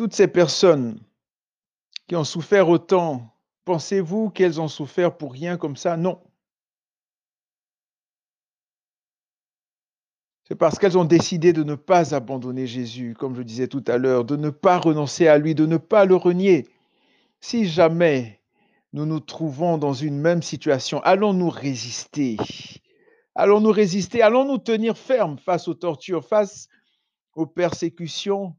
toutes 0.00 0.14
ces 0.14 0.28
personnes 0.28 0.98
qui 2.08 2.16
ont 2.16 2.24
souffert 2.24 2.70
autant, 2.70 3.36
pensez-vous 3.66 4.30
qu'elles 4.30 4.58
ont 4.58 4.66
souffert 4.66 5.18
pour 5.18 5.30
rien 5.30 5.58
comme 5.58 5.76
ça? 5.76 5.98
Non. 5.98 6.22
C'est 10.44 10.54
parce 10.54 10.78
qu'elles 10.78 10.96
ont 10.96 11.04
décidé 11.04 11.52
de 11.52 11.62
ne 11.64 11.74
pas 11.74 12.14
abandonner 12.14 12.66
Jésus, 12.66 13.12
comme 13.12 13.36
je 13.36 13.42
disais 13.42 13.68
tout 13.68 13.84
à 13.88 13.98
l'heure, 13.98 14.24
de 14.24 14.36
ne 14.36 14.48
pas 14.48 14.78
renoncer 14.78 15.28
à 15.28 15.36
lui, 15.36 15.54
de 15.54 15.66
ne 15.66 15.76
pas 15.76 16.06
le 16.06 16.16
renier. 16.16 16.66
Si 17.40 17.66
jamais 17.68 18.40
nous 18.94 19.04
nous 19.04 19.20
trouvons 19.20 19.76
dans 19.76 19.92
une 19.92 20.18
même 20.18 20.40
situation, 20.42 21.02
allons-nous 21.02 21.50
résister? 21.50 22.38
Allons-nous 23.34 23.70
résister? 23.70 24.22
Allons-nous 24.22 24.56
tenir 24.56 24.96
ferme 24.96 25.38
face 25.38 25.68
aux 25.68 25.74
tortures, 25.74 26.24
face 26.26 26.68
aux 27.34 27.44
persécutions? 27.44 28.56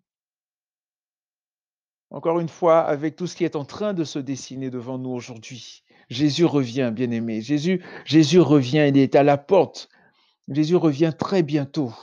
Encore 2.11 2.39
une 2.39 2.49
fois, 2.49 2.81
avec 2.81 3.15
tout 3.15 3.25
ce 3.25 3.35
qui 3.35 3.45
est 3.45 3.55
en 3.55 3.65
train 3.65 3.93
de 3.93 4.03
se 4.03 4.19
dessiner 4.19 4.69
devant 4.69 4.97
nous 4.97 5.11
aujourd'hui. 5.11 5.83
Jésus 6.09 6.45
revient, 6.45 6.91
bien-aimé. 6.93 7.41
Jésus, 7.41 7.83
Jésus 8.05 8.39
revient, 8.39 8.85
il 8.89 8.97
est 8.97 9.15
à 9.15 9.23
la 9.23 9.37
porte. 9.37 9.89
Jésus 10.49 10.75
revient 10.75 11.13
très 11.17 11.41
bientôt. 11.41 11.93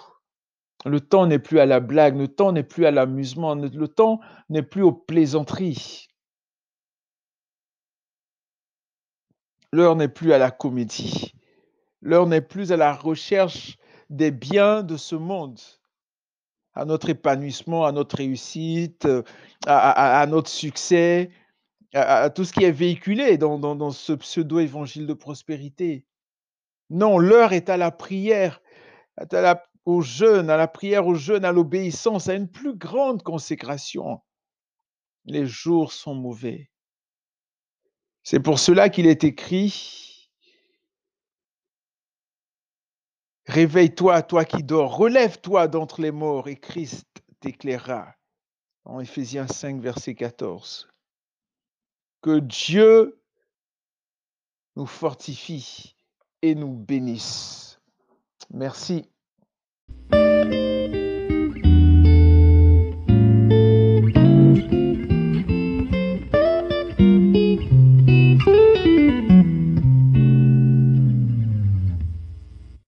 Le 0.87 1.01
temps 1.01 1.27
n'est 1.27 1.39
plus 1.39 1.61
à 1.61 1.67
la 1.67 1.81
blague, 1.81 2.17
le 2.17 2.29
temps 2.29 2.53
n'est 2.53 2.63
plus 2.63 2.87
à 2.87 2.91
l'amusement, 2.91 3.55
le 3.55 3.89
temps 3.89 4.21
n'est 4.49 4.63
plus 4.63 4.83
aux 4.83 4.93
plaisanteries. 4.93 6.07
L'heure 9.73 9.97
n'est 9.97 10.09
plus 10.09 10.33
à 10.33 10.39
la 10.39 10.51
comédie. 10.51 11.35
L'heure 12.01 12.27
n'est 12.27 12.41
plus 12.41 12.73
à 12.73 12.77
la 12.79 12.95
recherche 12.95 13.77
des 14.09 14.31
biens 14.31 14.83
de 14.83 14.97
ce 14.97 15.17
monde, 15.17 15.61
à 16.79 16.85
notre 16.85 17.11
épanouissement, 17.11 17.85
à 17.87 17.93
notre 17.93 18.17
réussite, 18.17 19.09
à, 19.67 20.25
notre 20.29 20.49
succès, 20.49 21.31
à, 21.93 22.31
tout 22.31 22.45
ce 22.45 22.53
qui 22.53 22.63
est 22.63 22.71
véhiculé 22.71 23.37
dans, 23.37 23.59
dans 23.59 23.91
ce 23.91 24.13
pseudo-évangile 24.13 25.07
de 25.07 25.13
prospérité. 25.13 26.05
Non, 26.89 27.19
l'heure 27.19 27.53
est 27.53 27.69
à 27.69 27.77
la 27.77 27.91
prière, 27.91 28.63
à 29.17 29.27
la, 29.33 29.67
au 29.87 30.03
jeûne, 30.03 30.51
à 30.51 30.57
la 30.57 30.69
prière, 30.69 31.09
au 31.09 31.15
jeûne, 31.15 31.45
à 31.45 31.51
l'obéissance, 31.51 32.29
à 32.29 32.35
une 32.35 32.49
plus 32.49 32.77
grande 32.77 33.25
consécration. 33.25 34.21
Les 35.25 35.47
jours 35.47 35.93
sont 35.93 36.15
mauvais. 36.15 36.71
C'est 38.23 38.41
pour 38.41 38.61
cela 38.61 38.89
qu'il 38.89 39.09
est 39.09 39.25
écrit 39.25 40.18
Réveille-toi, 43.49 44.23
toi 44.23 44.45
qui 44.45 44.63
dors, 44.63 44.95
relève-toi 44.95 45.69
d'entre 45.69 46.03
les 46.03 46.11
morts 46.11 46.49
et 46.49 46.57
Christ 46.57 47.07
t'éclairera. 47.41 48.15
En 48.85 49.01
Éphésiens 49.01 49.47
5, 49.47 49.81
verset 49.81 50.15
14. 50.15 50.87
Que 52.21 52.41
Dieu 52.41 53.23
nous 54.77 54.87
fortifie 54.87 55.97
et 56.43 56.55
nous 56.55 56.75
bénisse. 56.75 57.81
Merci. 58.51 59.09